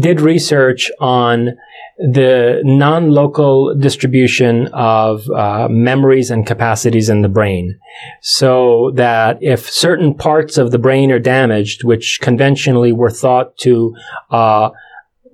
[0.00, 1.56] did research on
[1.98, 7.78] the non-local distribution of uh, memories and capacities in the brain.
[8.22, 13.94] So that if certain parts of the brain are damaged which conventionally were thought to
[14.30, 14.70] uh,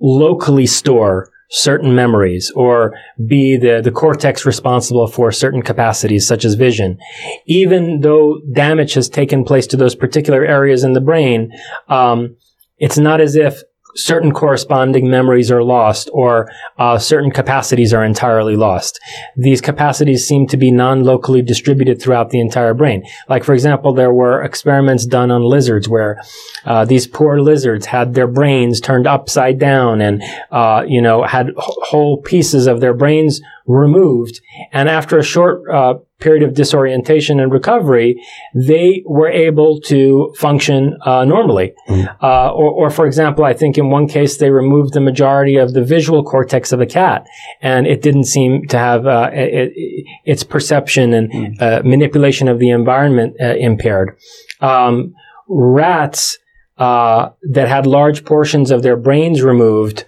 [0.01, 2.95] locally store certain memories or
[3.27, 6.97] be the, the cortex responsible for certain capacities such as vision
[7.45, 11.51] even though damage has taken place to those particular areas in the brain
[11.87, 12.35] um,
[12.79, 13.61] it's not as if
[13.95, 18.99] certain corresponding memories are lost or uh, certain capacities are entirely lost.
[19.37, 23.03] These capacities seem to be non-locally distributed throughout the entire brain.
[23.29, 26.21] Like, for example, there were experiments done on lizards where
[26.65, 30.21] uh, these poor lizards had their brains turned upside down and,
[30.51, 34.41] uh, you know, had whole pieces of their brains removed.
[34.71, 38.15] And after a short uh, period of disorientation and recovery,
[38.53, 41.73] they were able to function uh, normally.
[42.21, 45.73] Uh, or, or, for example, I think in one case they removed the majority of
[45.73, 47.27] the visual cortex of a cat,
[47.61, 52.59] and it didn't seem to have uh, it, it, its perception and uh, manipulation of
[52.59, 54.17] the environment uh, impaired.
[54.61, 55.13] Um,
[55.49, 56.37] rats
[56.77, 60.05] uh, that had large portions of their brains removed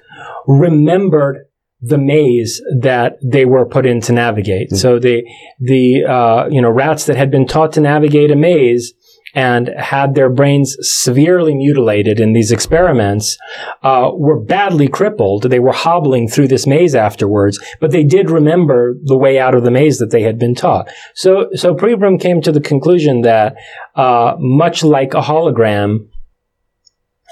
[0.48, 1.47] remembered
[1.82, 4.72] the maze that they were put in to navigate.
[4.72, 5.24] So the
[5.60, 8.94] the uh, you know rats that had been taught to navigate a maze
[9.36, 13.38] and had their brains severely mutilated in these experiments
[13.84, 15.44] uh, were badly crippled.
[15.44, 19.64] They were hobbling through this maze afterwards, but they did remember the way out of
[19.64, 20.90] the maze that they had been taught.
[21.14, 23.56] So so Pribram came to the conclusion that
[23.96, 26.08] uh, much like a hologram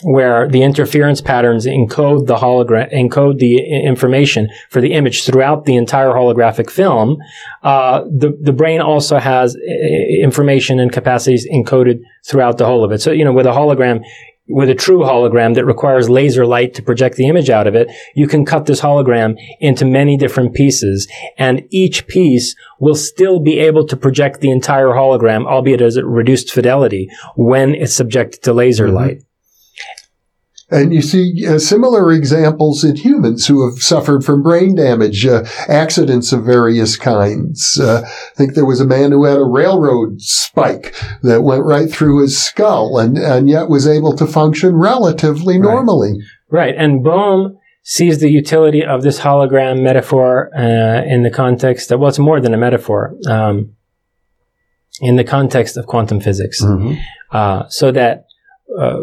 [0.03, 5.75] where the interference patterns encode the hologram, encode the information for the image throughout the
[5.75, 7.17] entire holographic film.
[7.63, 9.55] Uh, the the brain also has
[10.21, 13.01] information and capacities encoded throughout the whole of it.
[13.01, 14.03] So you know, with a hologram.
[14.47, 17.89] With a true hologram that requires laser light to project the image out of it,
[18.13, 23.57] you can cut this hologram into many different pieces, and each piece will still be
[23.57, 28.53] able to project the entire hologram, albeit as a reduced fidelity, when it's subjected to
[28.53, 29.24] laser light.
[30.72, 35.45] And you see uh, similar examples in humans who have suffered from brain damage, uh,
[35.68, 37.80] accidents of various kinds.
[37.80, 41.89] Uh, I think there was a man who had a railroad spike that went right
[41.91, 46.20] through his skull and, and yet was able to function relatively normally.
[46.49, 46.74] Right.
[46.76, 52.09] And Bohm sees the utility of this hologram metaphor uh, in the context of, well,
[52.09, 53.76] it's more than a metaphor, um,
[54.99, 56.63] in the context of quantum physics.
[57.32, 58.26] Uh, so that
[58.80, 59.01] uh,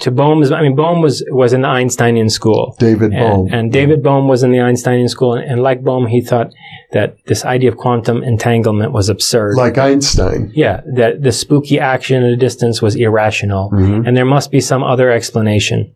[0.00, 2.74] to Bohm's, I mean, Bohm was, was in the Einsteinian school.
[2.78, 3.46] David Bohm.
[3.46, 6.48] And, and David Bohm was in the Einsteinian school, and, and like Bohm, he thought
[6.92, 9.54] that this idea of quantum entanglement was absurd.
[9.56, 10.50] like Einstein.
[10.54, 14.06] yeah, that the spooky action at a distance was irrational, Mhm.
[14.06, 15.94] and there must be some other explanation.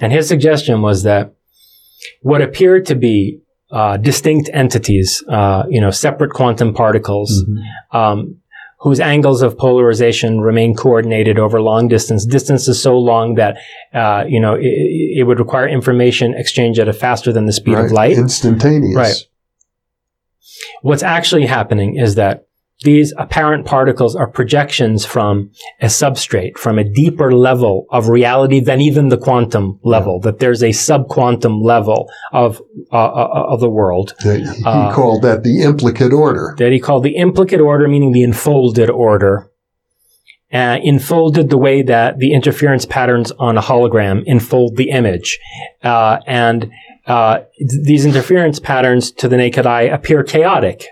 [0.00, 1.34] And his suggestion was that
[2.22, 3.40] what appeared to be
[3.70, 7.44] uh, distinct entities, uh, you know, separate quantum particles,
[7.92, 8.36] um,
[8.84, 13.56] whose angles of polarization remain coordinated over long distance, distances so long that,
[13.94, 14.66] uh, you know, it,
[15.20, 17.84] it would require information exchange at a faster than the speed Right.
[17.86, 18.18] of light.
[18.18, 18.94] Instantaneous.
[18.94, 19.16] Right.
[20.82, 22.46] What's actually happening is that
[22.84, 28.80] these apparent particles are projections from a substrate, from a deeper level of reality than
[28.80, 32.62] even the quantum level, that there's a sub-quantum level of,
[32.92, 36.54] uh, uh, of the world That he Uh, called that the implicate order.
[36.58, 39.50] that he called the implicate order, meaning the enfolded order.
[40.52, 45.38] Uh, enfolded the way that the interference patterns on a hologram enfold the image.
[45.82, 46.70] Uh, and
[47.08, 50.86] uh, th- these interference patterns to the naked eye appear chaotic.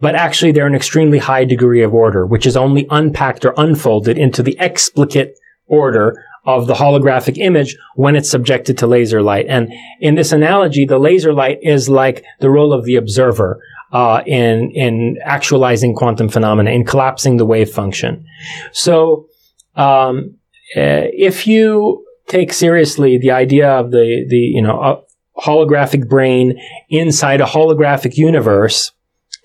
[0.00, 4.18] But actually, they're an extremely high degree of order, which is only unpacked or unfolded
[4.18, 9.46] into the explicate order of the holographic image when it's subjected to laser light.
[9.48, 13.60] And in this analogy, the laser light is like the role of the observer
[13.92, 18.26] uh, in in actualizing quantum phenomena, in collapsing the wave function.
[18.72, 19.28] So,
[19.76, 20.36] um,
[20.76, 25.04] uh, if you take seriously the idea of the the you know
[25.38, 28.92] holographic brain inside a holographic universe,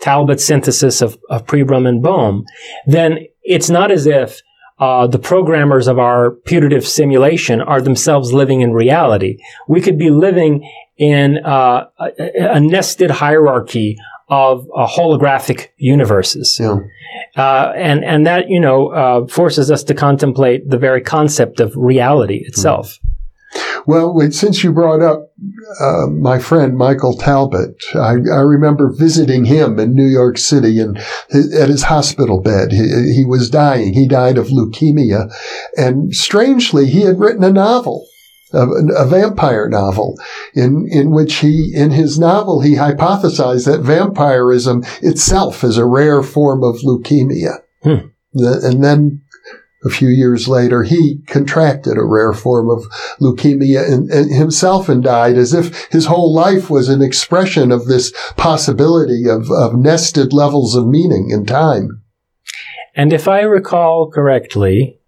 [0.02, 2.46] Talbot's synthesis of, of Pribram and Bohm,
[2.86, 4.42] then it's not as if
[4.80, 9.38] uh, the programmers of our putative simulation are themselves living in reality.
[9.68, 13.98] We could be living in uh, a, a, nested hierarchy
[14.30, 16.58] of uh, holographic universes.
[16.60, 16.78] Yeah.
[17.36, 21.76] Uh, and and that you know uh, forces us to contemplate the very concept of
[21.76, 23.00] reality itself.
[23.86, 25.32] Well, since you brought up
[25.80, 30.98] uh, my friend Michael Talbot, I, I, remember visiting him in New York City and
[30.98, 32.74] at his hospital bed.
[32.74, 33.94] He, he was dying.
[33.94, 35.34] He died of leukemia,
[35.78, 38.08] and strangely, he had written a novel
[38.54, 40.16] a, a, vampire novel
[40.54, 46.24] in, in which he, in his novel, he hypothesized that vampirism itself is a rare
[46.24, 47.60] form of leukemia.
[47.84, 48.08] Hmm.
[48.34, 49.24] And then
[49.86, 52.86] a few years later, he contracted a rare form of
[53.22, 57.86] leukemia and, and himself and died as if his whole life was an expression of
[57.86, 62.02] this possibility of, of nested levels of meaning in time.
[62.96, 65.00] And if I recall correctly,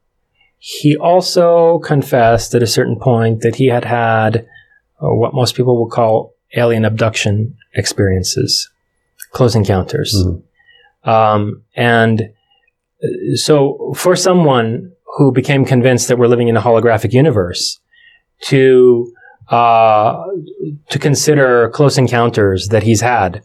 [0.59, 4.45] he also confessed at a certain point that he had had
[5.01, 8.69] uh, what most people would call alien abduction experiences,
[9.31, 10.13] close encounters.
[10.15, 11.09] Mm-hmm.
[11.09, 12.33] Um, and
[13.35, 17.79] so for someone who became convinced that we're living in a holographic universe
[18.41, 19.11] to
[19.49, 20.23] uh,
[20.89, 23.43] to consider close encounters that he's had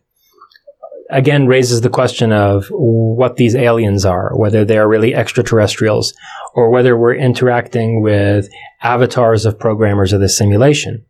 [1.11, 6.15] again raises the question of what these aliens are, whether they're really extraterrestrials
[6.55, 8.49] or whether we're interacting with
[8.83, 11.05] avatars of programmers of the simulation.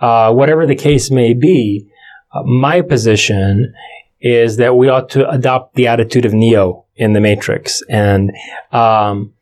[0.00, 1.88] Uh, whatever the case may be,
[2.32, 3.72] uh, my position
[4.20, 8.32] is that we ought to adopt the attitude of Neo in the Matrix and
[8.72, 9.32] um,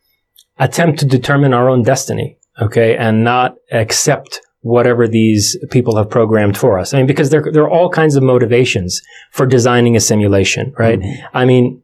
[0.59, 6.59] attempt to determine our own destiny, okay, and not accept whatever these people have programmed
[6.59, 6.93] for us.
[6.93, 9.01] I mean, because there, there are all kinds of motivations
[9.31, 10.99] for designing a simulation, right?
[10.99, 11.37] Mm-hmm.
[11.37, 11.83] I mean,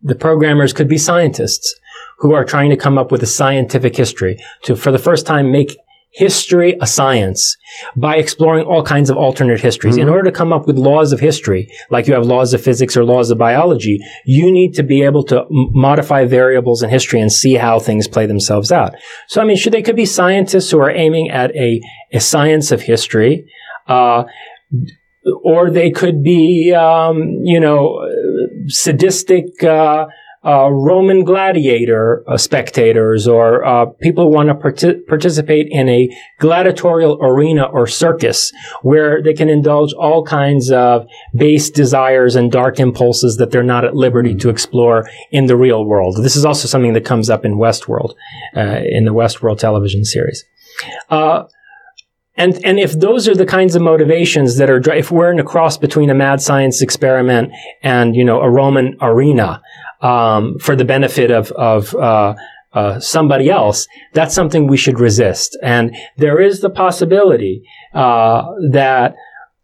[0.00, 1.74] the programmers could be scientists
[2.18, 5.50] who are trying to come up with a scientific history to, for the first time,
[5.50, 5.76] make
[6.12, 7.56] history a science
[7.96, 9.94] by exploring all kinds of alternate histories.
[9.94, 10.02] Mm-hmm.
[10.02, 12.96] In order to come up with laws of history, like you have laws of physics
[12.96, 17.20] or laws of biology, you need to be able to m- modify variables in history
[17.20, 18.94] and see how things play themselves out.
[19.28, 21.80] So, I mean, should they could be scientists who are aiming at a,
[22.12, 23.46] a science of history,
[23.86, 24.24] uh,
[25.44, 28.08] or they could be, um, you know,
[28.66, 30.06] sadistic, uh,
[30.42, 36.08] uh, Roman gladiator uh, spectators or uh, people who want to part- participate in a
[36.38, 42.80] gladiatorial arena or circus where they can indulge all kinds of base desires and dark
[42.80, 46.16] impulses that they're not at liberty to explore in the real world.
[46.22, 48.14] This is also something that comes up in Westworld,
[48.56, 50.46] uh, in the Westworld television series.
[51.10, 51.44] Uh,
[52.36, 55.44] and, and if those are the kinds of motivations that are, if we're in a
[55.44, 59.60] cross between a mad science experiment and, you know, a Roman arena,
[60.00, 62.34] um, for the benefit of, of, uh,
[62.72, 65.58] uh, somebody else, that's something we should resist.
[65.62, 67.62] And there is the possibility,
[67.94, 69.14] uh, that,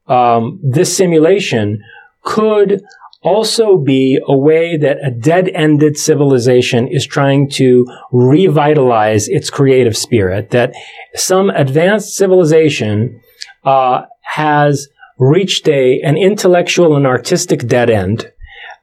[0.08, 1.82] um, this simulation
[2.22, 2.82] could
[3.22, 10.50] also be a way that a dead-ended civilization is trying to revitalize its creative spirit.
[10.50, 10.72] That
[11.14, 13.20] some advanced civilization
[13.64, 18.30] uh, has reached a an intellectual and artistic dead end.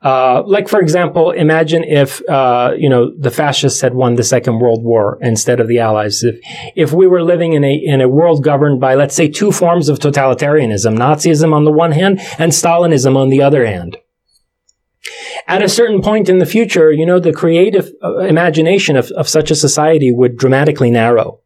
[0.03, 4.59] Uh, like for example, imagine if uh, you know the fascists had won the Second
[4.59, 6.23] World War instead of the Allies.
[6.23, 6.39] If
[6.75, 9.87] if we were living in a in a world governed by let's say two forms
[9.87, 13.97] of totalitarianism, Nazism on the one hand and Stalinism on the other hand,
[15.47, 19.29] at a certain point in the future, you know, the creative uh, imagination of, of
[19.29, 21.39] such a society would dramatically narrow.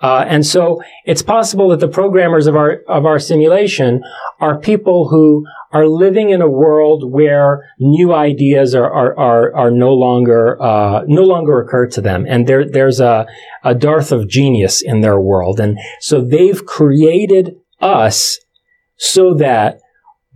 [0.00, 4.02] Uh, and so it's possible that the programmers of our of our simulation
[4.40, 9.70] are people who are living in a world where new ideas are are are, are
[9.70, 13.26] no longer uh, no longer occur to them, and there there's a
[13.64, 18.38] a dearth of genius in their world, and so they've created us
[18.96, 19.80] so that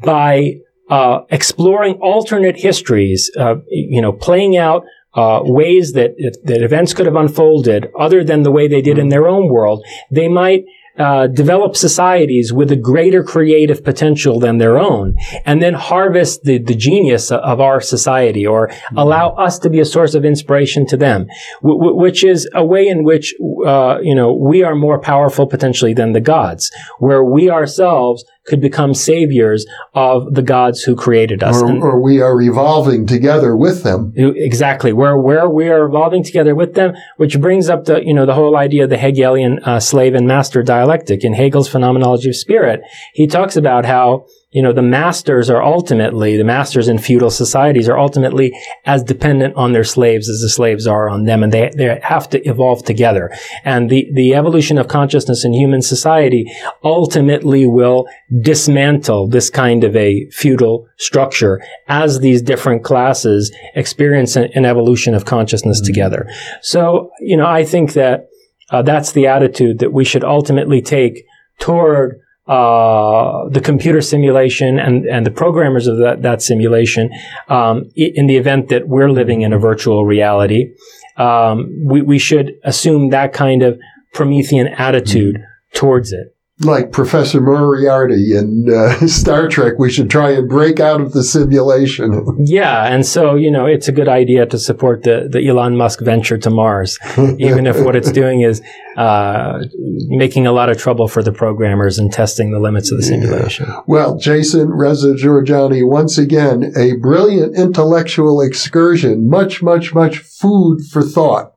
[0.03, 0.55] by
[0.91, 4.83] uh, exploring alternate histories, uh, you know, playing out
[5.15, 9.09] uh, ways that that events could have unfolded other than the way they did in
[9.09, 10.65] their own world, they might
[10.99, 16.59] uh, develop societies with a greater creative potential than their own, and then harvest the,
[16.59, 18.99] the genius of our society, or mm-hmm.
[18.99, 21.27] allow us to be a source of inspiration to them,
[21.63, 23.35] w- w- which is a way in which
[23.67, 28.61] uh, you know we are more powerful potentially than the gods, where we ourselves could
[28.61, 31.63] become saviors of the gods who created us.
[31.63, 34.13] Or, or, we are evolving together with them.
[34.17, 34.93] Exactly.
[34.93, 38.35] Where, where we are evolving together with them, which brings up the, you know, the
[38.35, 42.81] whole idea of the Hegelian uh, slave and master dialectic in Hegel's Phenomenology of Spirit.
[43.13, 47.87] He talks about how you know, the masters are ultimately, the masters in feudal societies
[47.87, 51.43] are ultimately as dependent on their slaves as the slaves are on them.
[51.43, 53.31] And they, they have to evolve together.
[53.65, 56.51] And the, the evolution of consciousness in human society
[56.83, 58.07] ultimately will
[58.41, 65.15] dismantle this kind of a feudal structure as these different classes experience an, an evolution
[65.15, 65.93] of consciousness mm-hmm.
[65.93, 66.27] together.
[66.63, 68.29] So, you know, I think that
[68.71, 71.25] uh, that's the attitude that we should ultimately take
[71.59, 77.11] toward uh, the computer simulation and, and the programmers of that, that simulation
[77.49, 80.73] um, in the event that we're living in a virtual reality.
[81.19, 83.79] Um, we, we should assume that kind of
[84.15, 85.77] Promethean attitude mm-hmm.
[85.79, 91.01] towards it like Professor Moriarty in uh, Star Trek, we should try and break out
[91.01, 92.25] of the simulation.
[92.49, 96.01] Yeah, and so you know it's a good idea to support the the Elon Musk
[96.01, 96.99] venture to Mars,
[97.39, 98.63] even if what it's doing is
[98.97, 99.65] uh,
[100.09, 103.67] making a lot of trouble for the programmers and testing the limits of the simulation.
[103.69, 103.81] Yeah.
[103.87, 109.29] Well, Jason Reza Jorjani, once again, a brilliant intellectual excursion.
[109.29, 111.55] Much, much, much food for thought.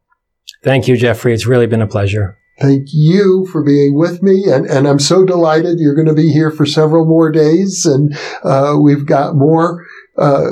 [0.63, 1.33] Thank you, Jeffrey.
[1.33, 2.37] It's really been a pleasure.
[2.61, 4.43] Thank you for being with me.
[4.47, 7.85] And, and I'm so delighted you're going to be here for several more days.
[7.87, 9.85] And uh, we've got more
[10.17, 10.51] uh,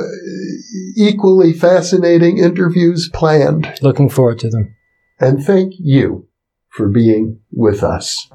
[0.98, 3.72] equally fascinating interviews planned.
[3.82, 4.76] Looking forward to them.
[5.20, 6.28] And thank you
[6.70, 8.28] for being with us.